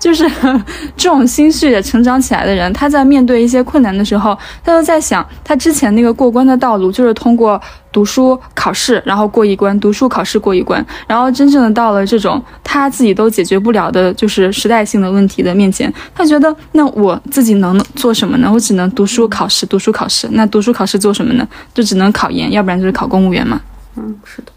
[0.00, 0.28] 就是
[0.98, 7.60] 这种心绪成长起来的人，他在面对一些困难的时候，他都在想，他之前那个过关的道路就是通过
[7.98, 18.48] 读书考试，然后过一关，读书考试过一关，然后真正的到了这种他自己都解决不了的，就是时代性的问题的面前，他觉得那我自己能做什么呢？
[18.54, 20.28] 我只能读书考试，读书考试。
[20.30, 21.44] 那读书考试做什么呢？
[21.74, 23.60] 就只能考研，要不然就是考公务员嘛。
[23.96, 24.52] 嗯，是的，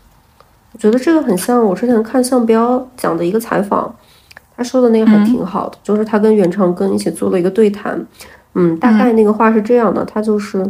[0.74, 3.92] 我觉得这个很像我之前看向彪讲的一个采访，
[4.56, 8.06] 他说的那个还挺好的，就是他跟袁长庚一起做了一个对谈。
[8.54, 10.62] 嗯，大概那个话是这样的，他就是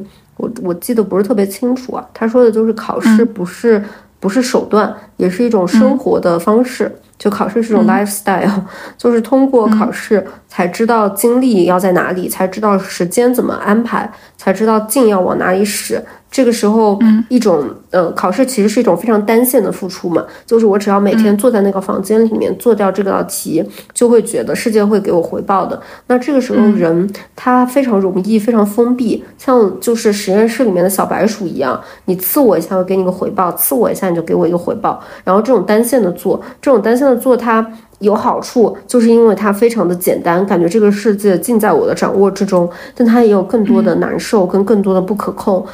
[0.42, 2.04] 我我记得不是特别清楚啊。
[2.14, 3.84] 他说的就是考试不是
[4.20, 6.92] 不是手段，也是一种生活的方式。
[7.18, 8.50] 就考试是种 lifestyle，
[8.98, 16.04] 就是通过考试才知道精力要在哪里，才知道时间怎么安排，才知道劲要往哪里使。
[16.32, 23.62] 这个时候，一种呃，考试其实是一种非常单线的付出嘛，就是我只要每天坐在那个房间里面做掉这个道题，
[23.94, 25.80] 就会觉得世界会给我回报的。
[26.08, 35.02] 那这个时候人他非常容易非常封闭，像就是实验室里面的小白鼠一样，你刺我一下，我给你个回报；刺我一下，你就给我一个回报。
[35.26, 37.70] 然后这种单线的做，这种单线的做，它。
[38.02, 42.70] 有好处，就是因为它非常的简单，感觉这个世界尽在我的掌握之中。
[42.94, 45.66] 但它也有更多的难受，跟更多的不可控，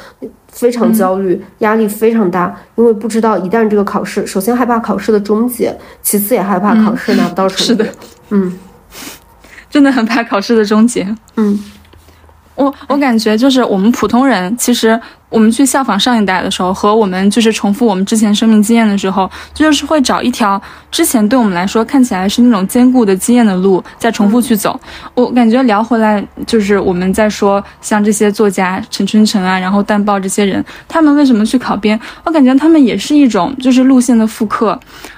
[0.48, 7.64] 非常焦虑，压力非常大，因为不知道一旦这个考试，首先害怕考试的终结，其次也害怕考试拿不到 成绩。
[7.64, 7.86] 是的，
[8.30, 8.58] 嗯，
[9.68, 11.06] 真的很怕考试的终结。
[11.36, 11.58] 嗯。
[12.58, 24.78] 我我感觉就是我们普通人，其实我们去效仿上一代的时候，和我们就是重复我们之前生命经验的时候，就是会找一条之前对我们来说看起来是那种坚固的经验的路，再重复去走。
[25.14, 31.98] 我感觉聊回来，就是我们在说像这些作家陈春成啊，然后淡豹这些人，他们为什么去考编？
[32.24, 34.76] 我感觉他们也是一种就是路线的复刻。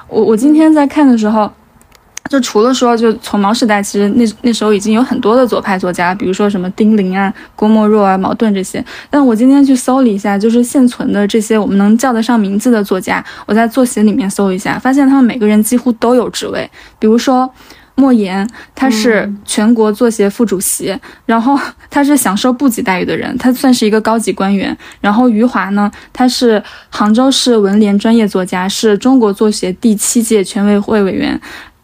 [0.09, 1.51] 我我今天在看的时候。
[2.28, 8.84] 就除了说，就从毛时代，其实那那时候已经有很多的左派作家，比如说什么丁玲啊、郭沫若啊、茅盾这些。
[9.08, 16.70] 但我今天去搜了一下，就是现存的这些我们能叫得上名字的作家，我在作协里面搜一下，发现他们每个人几乎都有职位。
[17.00, 17.52] 比如说
[17.96, 20.96] 莫言，他是全国作协副主席，
[21.26, 21.58] 然后
[21.90, 24.76] 他是享受部级待遇的人，他算是一个高级官员。
[25.00, 31.38] 然后余华呢，他是杭州市文联专业作家，是中国作协第七届全委会委员。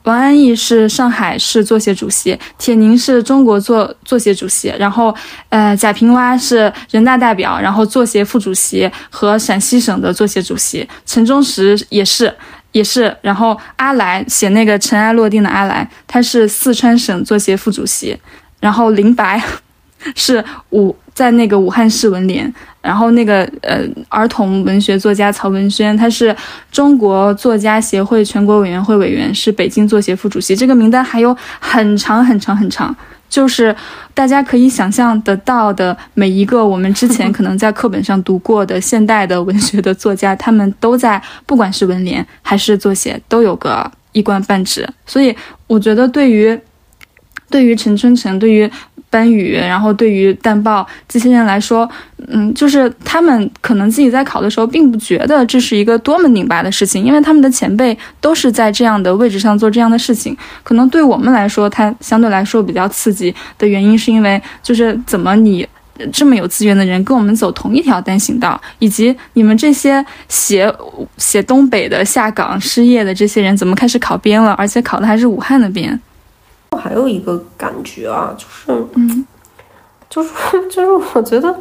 [0.06, 5.12] 王安忆是上海市作协主席，铁凝是中国作作协主席，然后，
[5.48, 12.32] 呃，贾平凹是人大代表，然后作协副主席和陕西省的作协主席，陈忠实也是，
[12.70, 18.16] 也是，然后阿来写那个尘埃落定的阿来，他是四川省作协副主席，
[18.60, 19.42] 然后林白
[20.14, 22.52] 是武在那个武汉市文联。
[22.82, 26.34] 然后那个呃，儿童文学作家曹文轩，他是
[26.70, 30.54] 中国作家协会全国委员会委员，是北京作协副主席。
[30.54, 32.94] 这个名单还有很长很长很长，
[33.28, 33.74] 就是
[34.14, 44.88] 大家可以想象得到的每一个我们之前可能在课本上读过的现代的文学的作家，他们都在，不管是文联还是作协，都有个一官半职。
[45.04, 45.34] 所以
[45.66, 46.56] 我觉得，对于
[47.50, 48.70] 对于陈春成，对于。
[49.08, 51.88] 班宇，然后对于淡报这些人来说，
[52.28, 60.36] 嗯，就是他们可能自己在考的时候，并不觉得这是一个多么拧巴的事情，因为他们的前辈都是在这样的位置上做这样的事情。
[60.62, 65.66] 可能对我们来说，它相对来说比较刺激的原因，是因为就是怎么你
[66.12, 70.70] 这么有资源的人跟我们走同一条单行道，以及你们这些写
[71.16, 75.98] 写东北的下岗失业的这些人，怎么开始考编了，而且考的还是武汉的编。
[76.76, 79.26] 还有一个感觉啊，就是，嗯，
[80.08, 80.30] 就是
[80.70, 81.54] 就是我觉得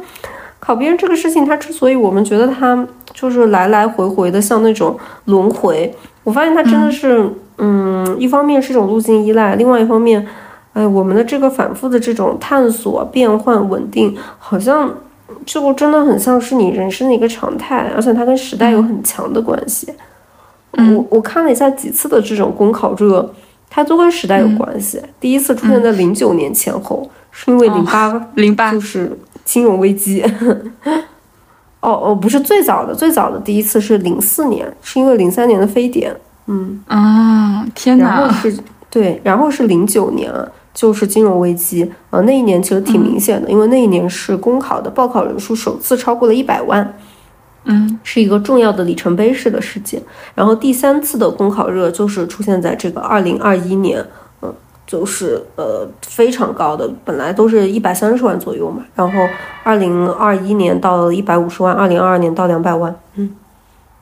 [0.60, 5.94] 考编这个事情，它之所以我们觉得它就是来来回回的像那种轮回，
[6.24, 10.26] 我发现它真的是，嗯一方面是一种路径依赖，另外一方面，
[10.72, 14.92] 哎，我们的这个反复的这种探索、变换、稳定，好像
[15.44, 19.92] 就真的很像是你人生的一个常态，而且它跟时代有很强的关系。
[20.72, 20.96] 嗯。
[20.96, 23.32] 我我看了一下几次的这种公考热，
[23.76, 24.98] 它都跟时代有关系。
[25.20, 29.14] 第一次出现在零九年前后，是因为零八零八就是
[29.44, 30.24] 金融危机。
[31.80, 36.10] 哦哦，不是最早的，最早的第一次是零四年，是因为零三年的非典。
[36.46, 38.18] 嗯，啊，天哪！
[38.18, 38.58] 然后是
[38.88, 40.32] 对，然后是零九年，
[40.72, 41.92] 就是金融危机。
[42.08, 46.96] 呃，那一年其实挺明显的，因为那一年是公考的报考人数首次超过了一百万。
[47.66, 50.02] 嗯是一个重要的里程碑式的事件。
[50.34, 54.04] 然后第三次的公考热就是出现在这个二零二一年，
[54.40, 54.54] 嗯，
[54.86, 59.18] 就是呃非常高的，本来都是一百三十万左右嘛，然后
[59.62, 63.34] 二零二一年到了一百五十万，二零二二年到两百万，嗯，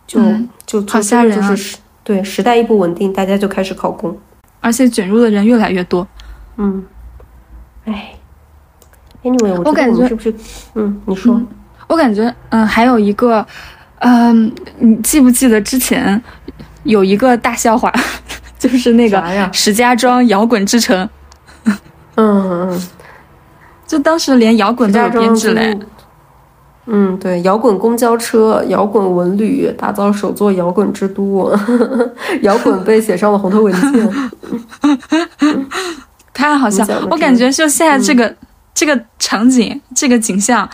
[0.06, 4.16] 就、嗯就就好吓人啊就是时对时代一不稳定，大家就开始考公，
[4.60, 6.06] 而且卷入的人越来越多。
[6.56, 6.84] 嗯，
[7.86, 8.14] 哎
[9.22, 10.34] ，anyway，我感觉我们是不是，
[10.74, 11.40] 嗯，你说，
[11.86, 13.46] 我感觉，嗯，还有一个，
[13.98, 16.22] 嗯，你记不记得之前
[16.84, 17.92] 有一个大笑话，
[18.58, 19.22] 就是那个
[19.52, 21.08] 石家庄摇滚之城，
[21.64, 21.76] 嗯
[22.16, 22.82] 嗯嗯。
[23.86, 25.78] 就当时连摇滚都有编制嘞。
[26.86, 31.54] 嗯，对，摇滚公交车、摇滚文旅，打造首座摇滚之都，
[32.42, 34.10] 摇滚被写上了红头文件。
[36.32, 36.84] 太好笑！
[37.10, 38.34] 我感觉就现在这个、
[38.74, 40.68] 这个场景、这个景象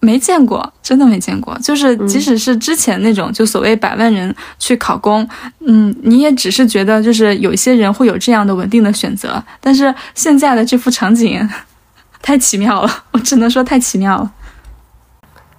[0.00, 1.56] 没见过，真的没见过。
[1.58, 5.28] 就是即使是之前那种就所谓百万人去考公，
[5.66, 11.48] 嗯，你也只是觉得就是有一些人会有这样的稳定的选择，但是现在的这幅场景
[12.22, 14.32] 太奇妙了，我只能说太奇妙了。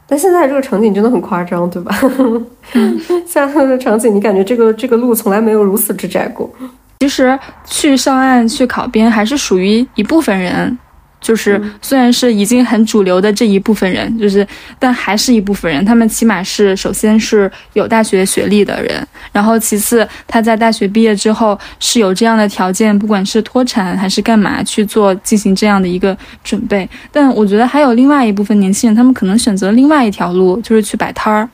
[0.07, 1.95] 但现在这个场景真的很夸张，对吧？
[3.25, 6.51] 现在的场景，你感觉这个这个路从来没有如此之窄过。
[6.99, 10.77] 其实去上岸去考编还是属于一部分人，
[11.21, 14.45] 就是虽然是已经很主流的这一部分人，就是
[14.79, 15.85] 但还是一部分人。
[15.85, 26.89] 他们起码是首先是有大学学历的人，然后其次他在大学毕业之后是有这样的条件，不管是脱产还是干嘛去做进行这样的一个准备。
[27.11, 31.47] 但我觉得还有另外一部分年轻人，他们可能选择另外一条路，就是去摆摊儿。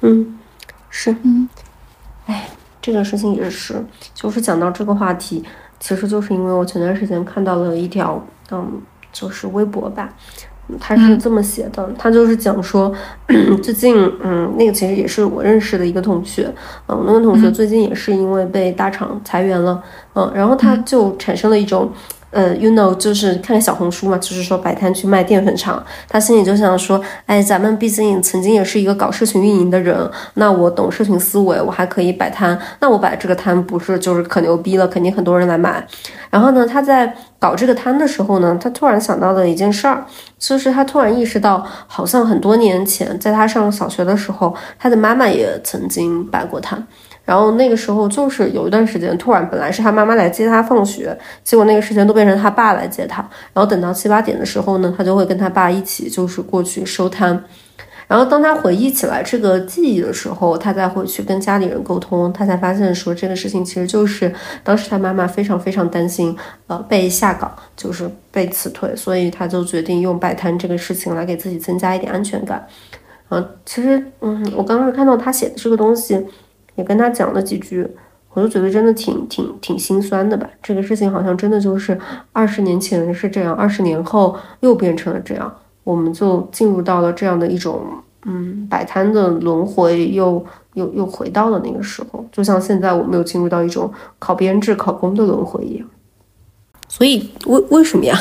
[0.00, 0.38] 嗯，
[0.90, 1.48] 是，嗯，
[2.26, 2.48] 哎，
[2.82, 5.44] 这个事情也是，就是讲到这个话题，
[5.78, 8.80] 其实就是因为我前段时间看到了一条，嗯，
[9.12, 10.08] 就是微博吧，
[10.78, 12.92] 他是这么写的，他就是讲说，
[13.62, 16.52] 最近，嗯，那个其实也是我认识的一个同学，
[16.86, 19.82] 嗯，那个同学最近也是因为被大厂裁员了，
[20.14, 21.90] 嗯，然后他就产生了一种。
[22.30, 35.86] 呃，you know，就是看看小红书嘛，就是说摆摊去卖淀粉肠，他心里就想说，哎，咱们毕竟曾经也是一个搞社群运营的人，那我懂社群思维，我还可以摆摊，那我摆这个摊不是就是可牛逼了，肯定很多人来买。
[36.30, 40.04] 然后呢，他在搞这个摊的时候呢，他突然想到了一件事儿，
[40.38, 46.86] 就是他突然意识到，好像很多年前，在他上小学的时候，他的妈妈也曾经摆过摊。
[47.28, 51.14] 然后那个时候就是有一段时间，突然本来是他妈妈来接他放学，
[51.44, 53.20] 结果那个时间都变成他爸来接他。
[53.52, 57.44] 然后等到七八点的时候呢，他就会跟他爸一起就是过去收摊。
[58.06, 64.32] 然后当他回忆起来这个记忆的时候，他再回去跟家里人沟通，他才发现说这个事情其实就是
[64.64, 66.34] 当时他妈妈非常非常担心，
[66.68, 72.66] 呃，被下岗，就是被辞退，所以他就决定用摆摊这个事情来给自己增加一点安全感。
[73.28, 76.26] 嗯，其实，嗯，我刚刚看到他写的这个东西。
[76.78, 77.86] 也跟他讲了几句，
[78.32, 80.48] 我就觉得真的挺挺挺心酸的吧。
[80.62, 81.98] 这个事情好像真的就是
[82.32, 85.52] 二十年前是这样，二十年后又变成了这样，
[85.82, 87.82] 我们就进入到了这样的一种
[88.24, 90.42] 嗯摆摊的轮回，又
[90.74, 95.86] 又又回到了那个时候，就像现在我们又进入到一种考编制、考公的轮回一样。
[96.88, 98.16] 所以为为什么呀？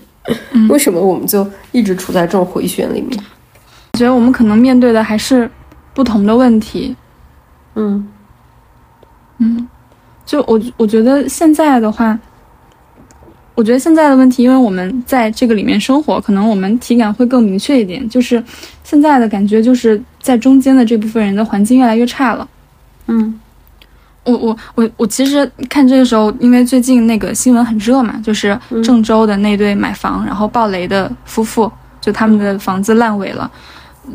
[0.68, 3.18] 为什么我们就一直处在这种回旋里面？
[3.92, 5.50] 我觉得我们可能面对的还是
[5.94, 6.96] 不同的问题。
[7.74, 8.08] 嗯
[9.38, 9.68] 嗯，
[10.26, 12.18] 就我我觉得现在的话，
[13.54, 18.08] 我觉得现在的问题，因为我们在这个里面生活，可能我们体感会更明确一点。
[18.08, 18.42] 就是
[18.82, 22.48] 现在的感觉，就是在中间的这部分人的环境越来越差了。
[23.06, 23.40] 嗯，
[24.24, 33.50] 我我我我其实看这个时候，因为最近那个新闻很热嘛，就是郑州的那对买房然后爆雷的夫妇，就他们的房子烂尾了。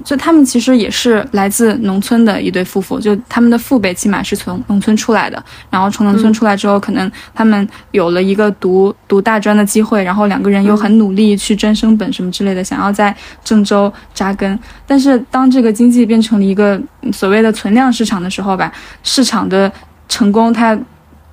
[0.03, 14.57] 就他们其实也是来自农村的一对夫妇，就他们的父辈起码是从农村出来的，然后从农村出来之后，可能他们有了一个读读大专的机会，然后两个人又很努力去争升本什么之类的，想要在郑州扎根。
[14.87, 16.79] 但是当这个经济变成了一个
[17.11, 18.71] 所谓的存量市场的时候吧，
[19.03, 19.71] 市场的
[20.09, 20.77] 成功它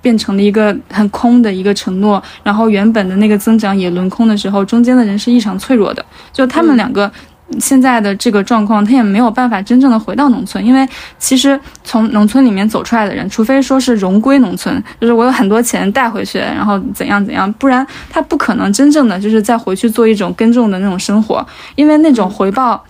[0.00, 7.10] 变成了一个很空的一个承诺，然后原本的那个增长也轮空的时候，中间的人是异常脆弱的，就他们两个。
[7.58, 10.88] 现在的这个状况，他也没有办法真正的回到农村，因为
[11.18, 21.44] 其实从农村里面走出来的人，除非说是荣归农村，就是我有很多钱带回去，然后怎样怎样，不然他不可能真正的就是再回去做一种耕种的那种生活，
[21.74, 22.84] 因为那种回报，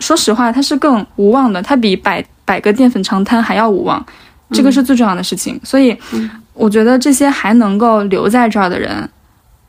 [0.00, 4.04] 说实话，它是更无望的，它比摆摆个淀粉长摊还要无望，
[4.50, 5.60] 这个是最重要的事情。
[5.62, 5.96] 所以，
[6.54, 9.08] 我觉得这些还能够留在这儿的人。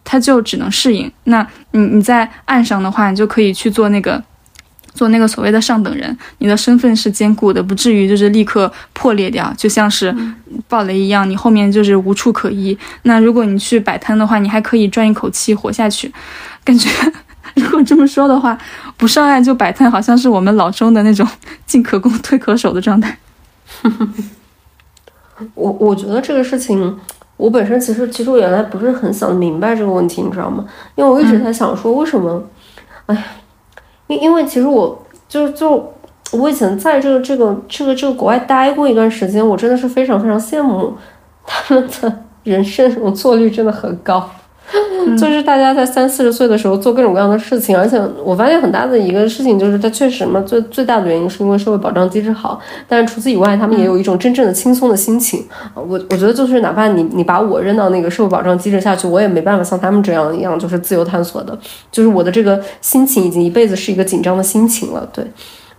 [0.04, 1.12] 他就只能适应。
[1.26, 4.22] 那你你在岸上的话，你就可以去做那个，
[4.94, 6.18] 做那个所谓的上等人。
[6.40, 10.16] 你的身份是坚固的，不至于就是立刻破裂掉，就像是
[10.68, 12.78] 暴雷一样，你后面就是无处可依。
[13.04, 16.12] 那如果你去摆摊的话，你还可以赚一口气活下去。
[16.64, 16.90] 感觉
[17.56, 18.58] 如果这么说的话，
[18.98, 21.28] 不上岸就摆摊，好像是我们老中的那种
[21.66, 23.18] 进可攻退可守的状态。
[25.56, 27.00] 我我觉得这个事情。
[27.38, 30.66] 我本身其实其实我原来不是很想明白这个问题，你知道吗？
[30.96, 32.42] 因为我一直在想说为什么，
[33.08, 33.24] 哎呀，
[34.08, 35.94] 因因为其实我就就
[36.32, 40.94] 我以前在这个这个这个这个国外待过一段时间，我真的是非常非常羡慕
[41.46, 44.30] 他们的人生这种错率真的很高。
[45.18, 55.46] 就是大家在三四十岁的时候做各种各样的事情，而且我发现很大的一个事情就是，它确实嘛，最最大的原因是因为社会保障机制好，但是除此以外，他们也有一种真正的轻松的心情。
[55.76, 61.58] 我我觉得就是哪怕你你把我扔到那个社会保障机制下去，我也没办法像他们这样一样，就是自由探索的。
[61.92, 65.08] 就是我的这个心情已经一辈子是一个紧张的心情了。
[65.14, 65.26] 对，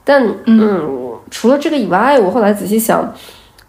[0.04, 3.12] 但嗯，除了这个以外，我后来仔细想。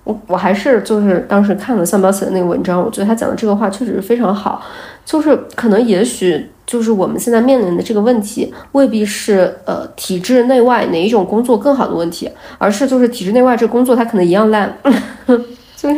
[0.05, 4.63] 我我还是就是当时看了向彪写的那个文章，我觉得他讲的这个话确实是非常好。
[5.03, 14.75] 就是可能也许就是我们现在面临的这个问题，未必是呃体制内外哪一种工作更好的问题，而是就是体制内外这工作它可能一样烂，
[15.75, 15.95] 就是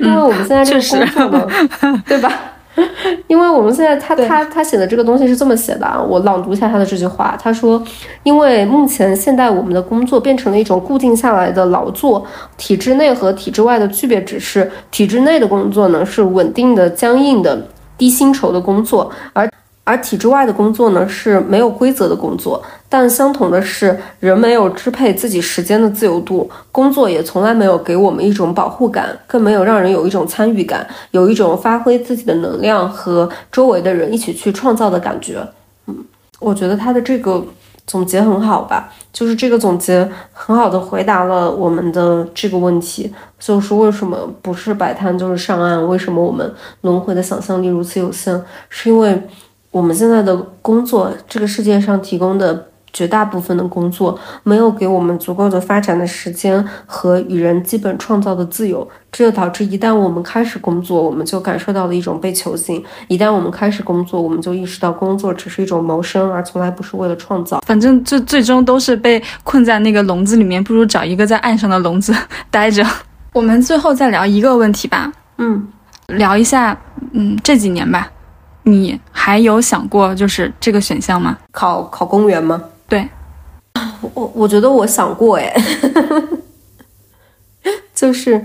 [0.00, 2.32] 因为我们现在这个工作嘛， 对吧？
[3.26, 7.36] 因为我们现在他他他写的这个东西是这么写的啊，我朗读一下他的这句话。
[7.42, 7.82] 他说，
[8.22, 12.24] 因为目前现代我们的工作变成了一种固定下来的劳作，
[12.56, 17.66] 体制内和体制外的区别只是，体制内的工作呢是稳定的、僵硬的、
[17.96, 19.48] 低薪酬的工作，而。
[19.86, 35.38] 而体制外的工作呢是没有规则的工作，但相同的是，人没有支配自己时间的自由度，工作也从来没有给我们一种保护感，更没有让人有一种参与感，有一种发挥自己的能量和周围的人一起去创造的感觉。
[35.86, 35.94] 嗯，
[36.40, 37.40] 我觉得他的这个
[37.86, 45.86] 总结很好吧，就是这个总结很好的回答了我们的这个问题，就是为什么不是摆摊就是上岸？
[45.86, 48.42] 为什么我们轮回的想象力如此有限？
[48.68, 49.22] 是因为。
[49.76, 67.62] 我们现在的工作，这个世界上提供的绝大部分的工作，没有给我们足够的发展的时间和与人基本创造的自由，这就导致一旦我们开始工作，我们就感受到了一种被囚禁；一旦我们开始工作，我们就意识到工作只是一种谋生，而从来不是为了创造。
[67.66, 72.14] 反正最最终都是被困在那个笼子里面，不如找一个在岸上的笼子
[72.50, 72.82] 待着。
[73.34, 75.68] 我们最后再聊一个问题吧，嗯，
[76.06, 76.74] 聊一下，
[77.12, 78.10] 嗯，这几年吧。
[78.68, 81.38] 你还有想过就是这个选项吗？
[81.52, 82.60] 考考公务员吗？
[82.88, 83.08] 对，
[84.12, 85.54] 我我觉得我想过哎，
[87.94, 88.44] 就是，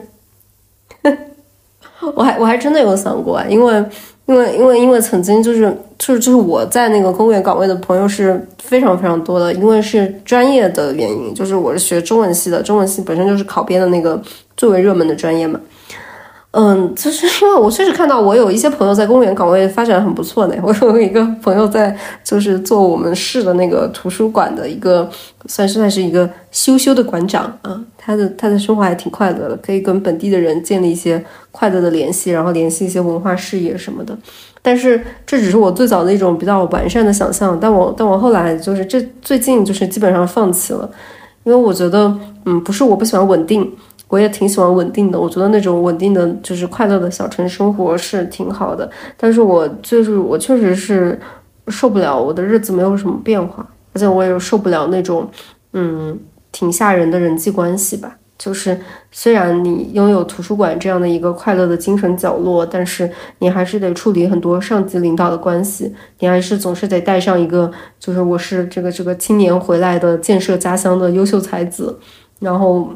[2.15, 3.83] 我还我还真的有想过，因为
[4.27, 14.21] 因为因为因为曾经就是就是就是我在那个公务员岗位的朋友是非常非常多的，因为是专业的原因，就是我是学中文系的，中文系本身就是考编的那个
[14.55, 15.59] 最为热门的专业嘛。
[16.53, 20.55] 嗯，就是因为我确实看到我有一些朋友在公务员岗位发展很不错呢。
[20.61, 25.09] 我有一个朋友在就是做我们市的那个图书馆的一个，
[25.45, 27.81] 算是算是一个羞羞的馆长啊。
[27.97, 34.17] 他的他的生活还挺快乐的，可以跟本地的人建立一些快乐的联系，然后联系一些文化事业什么的。
[34.61, 40.89] 但是这只是我最早的一种比较完善的想象，但我但我后来就是这最近就是基本上放弃了，
[41.45, 42.13] 因为我觉得
[42.45, 43.71] 嗯，不是我不喜欢稳定。
[44.11, 48.87] 我也挺喜欢稳定的，我觉得那种稳定的就是快乐的小城生活是挺好的。
[49.17, 51.17] 但是我就是我确实是
[51.69, 55.29] 受不了我的日子没有什么变化，而且我也受不了那种
[55.71, 56.19] 嗯
[56.51, 58.17] 挺吓人的人际关系吧。
[58.37, 58.75] 就是
[59.11, 63.07] 虽然你拥有图书馆这样的一个快乐的精神角落，但是
[63.37, 71.99] 你还是得处理很多上级领导的关系，你还是总是得带上一个，就是我是这个这个青年回来的建设家乡的优秀才子，
[72.39, 72.89] 然后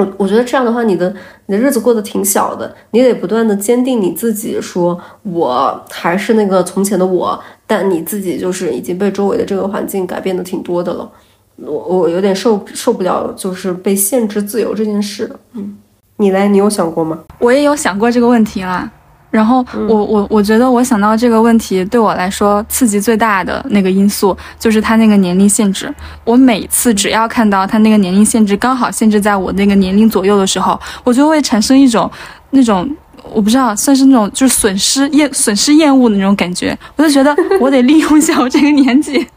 [0.00, 1.14] 我我觉得这样的话，你的
[1.44, 11.10] 你的日子过得挺小的，你得不断的坚定你自己，说我还是那个从前的我，但你自己就是已经被周围的这个环境改变的挺多的了。
[11.56, 15.30] 我我有点受受不了，就是被限制自由这件事。
[15.52, 15.76] 嗯，
[16.16, 16.48] 你嘞？
[16.48, 17.18] 你有想过吗？
[17.38, 18.90] 我也有想过这个问题啦。
[19.30, 25.92] 然后我我我觉得我想到这个问题对我来说刺激最大的那个因素就是他那个年龄限制。
[26.24, 32.10] 我每次只要看到他那个年龄限制刚好限制在我那个年龄左右的时候，我就会产生一种
[32.50, 32.88] 那种
[33.32, 36.76] 我不知道算是那种就是损失厌损失厌恶的那种感觉。
[36.96, 39.26] 我就觉得我得利用一下我这个年纪。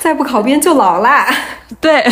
[0.00, 1.26] 再不考编就老啦。
[1.80, 2.02] 对，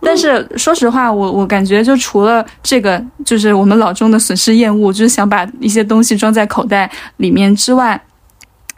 [0.00, 8.00] 但是说实话，我我感觉就除了这个，就是我们老中的损失厌恶，就是想把一些东西装在口袋里面之外。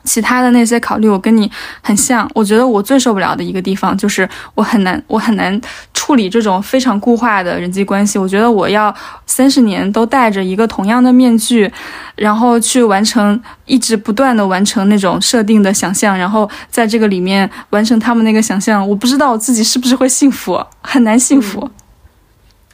[0.04, 1.50] 其他的那些考虑，我跟你
[1.82, 2.28] 很像。
[2.34, 5.60] 我觉得我最受不了的一个地方，就是我很难，我很难
[5.94, 8.18] 处理这种非常固化的人际关系。
[8.18, 8.94] 我觉得我要
[9.26, 11.70] 三十年都戴着一个同样的面具，
[12.16, 18.88] 然后去完成，一直不断的完成那种设定的想象，然后在这个里面完成他们那个想象。
[18.88, 21.70] 我不知道我自己是不是会幸福，很难幸福。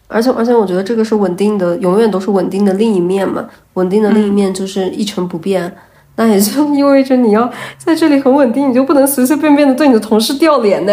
[0.08, 3.44] 而且，而且，我觉得这个是稳定的，永远都是稳定的另一面嘛。
[3.74, 5.76] 稳定的另一面就是一成不变。
[6.16, 10.92] 那也就意味着你要在这里很稳定，你就不能随随便便的对你的同事掉脸呢。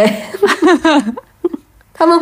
[1.94, 2.20] 他们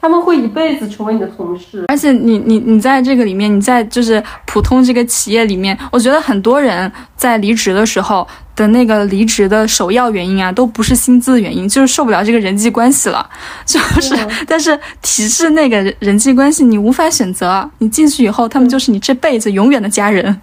[0.00, 13.28] 他们会一辈子成为你的同事，而且你你你在这个里面，你在就是普通这个企业里面，我觉得很多人在离职的时候的那个离职的首要原因啊，都不是薪资的原因，就是受不了这个人际关系了。
[13.64, 14.16] 就是，
[14.46, 20.40] 但是体制那个人际关系你无法选择，你进去以后，他们就是你这辈子永远的家人。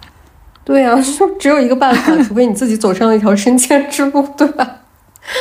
[0.64, 0.98] 对呀，
[1.38, 4.66] 只有一个办法， 除非你自己走上了一条升迁之路，对吧？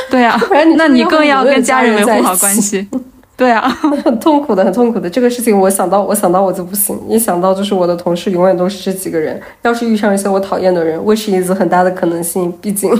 [0.10, 2.88] 对呀， 不然你那你更要跟家人维护好关系。
[3.36, 3.68] 对啊，
[4.06, 5.10] 很痛苦的，很痛苦的。
[5.10, 6.98] 这个事情我想到，我想到我就不行。
[7.10, 12.92] 一想到就是我的同事永远都是这几个人，要是遇上一些我讨厌的人，which is 很大的可能性，毕竟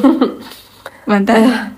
[1.06, 1.72] 完蛋，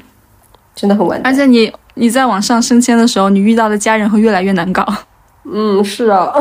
[0.74, 1.32] 真的很完蛋。
[1.34, 4.86] 而且你你在往上升迁的时候，你遇到的家人会越来越难搞。
[5.44, 6.34] 嗯，是啊。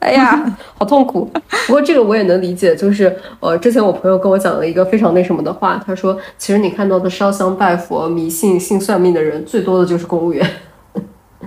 [0.00, 0.44] 哎呀，
[0.78, 1.30] 好痛苦。
[1.66, 10.48] 不过这个我也能理解，就是呃，之前我朋友跟我讲了一个非常那什么的话，他说，其实你看到的烧香拜佛、迷信、信算命的人，最多的就是公务员。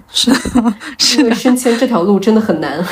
[0.10, 0.32] 是，
[1.19, 2.84] 因为升迁这条路真的很难，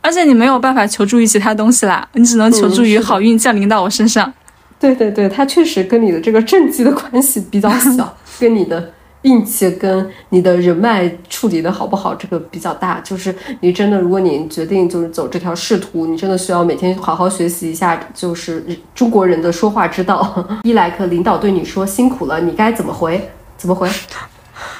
[0.00, 4.32] 而且你没有办法求助于其他东西啦，你只能求助于好运降临到我身上。
[4.80, 8.92] 对对对，它确实跟你的这个政绩的关系比较小， 跟你的。
[9.20, 13.00] 并且跟你的人脉处理的好不好，这个比较大。
[13.00, 18.64] 就是你真的，如果你决定就是走这条仕途，你真的需要每天好好学习一下，就是
[18.94, 20.44] 中国人的说话之道。
[20.64, 23.30] 伊莱克领导对你说辛苦了，你该怎么回？
[23.56, 23.88] 怎么回？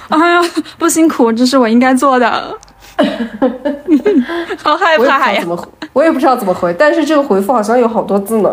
[0.08, 0.40] 哎呀，
[0.78, 2.56] 不辛苦，这是我应该做的。
[4.62, 5.40] 好害怕呀！
[5.40, 5.68] 怎么回？
[5.92, 8.52] 我也不知道怎么回，但是这个回复好像有好多字呢。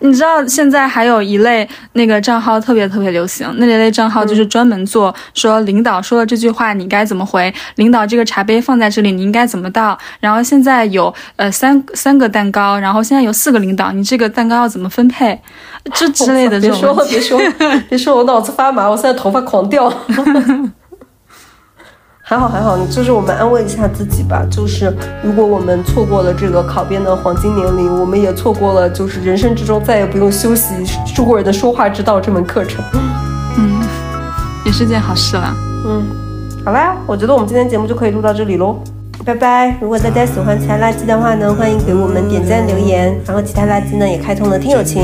[0.00, 15.38] 你知道现在还有一类那个账号特别特别流行，那类账号就是专门做说领导说了这句话你该怎么回，领导这个茶杯放在这里你应该怎么倒，然后现在有呃三三个蛋糕，然后现在有四个领导，你这个蛋糕要怎么分配，
[15.94, 16.78] 这之类的这种。
[17.08, 19.92] 别说别说别说，我脑子发麻，我现在头发狂掉。
[22.28, 24.44] 还好还好，就是我们安慰一下自己吧。
[24.50, 24.94] 就是
[25.24, 30.74] 如果我们错过了这个考编的黄金年龄，我们也错过了就是人生之中再也不用修习
[31.14, 32.84] 中国人的说话之道这门课程。
[33.56, 33.80] 嗯，
[34.66, 35.54] 也是件好事啦。
[35.86, 36.06] 嗯，
[36.66, 38.76] 好啦，我觉得我们今天节目就可以录到这里喽。
[39.24, 39.74] 拜拜！
[39.80, 43.18] 如果大家喜欢其他垃圾的话呢，欢迎给我们点赞留言。
[43.26, 45.02] 然后其他垃圾呢也开通了听友群，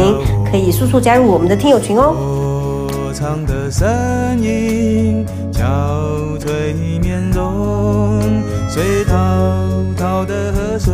[0.51, 2.15] 可以速速加入我们的听友群哦。
[3.15, 8.21] 长的身影，憔悴面容，
[8.69, 9.15] 随滔
[9.97, 10.93] 滔的河水，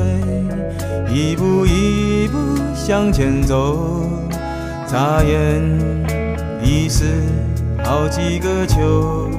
[1.09, 2.39] 一步一步
[2.75, 4.07] 向前走，
[4.87, 5.63] 眨眼
[6.63, 7.07] 已是
[7.83, 9.31] 好几个秋。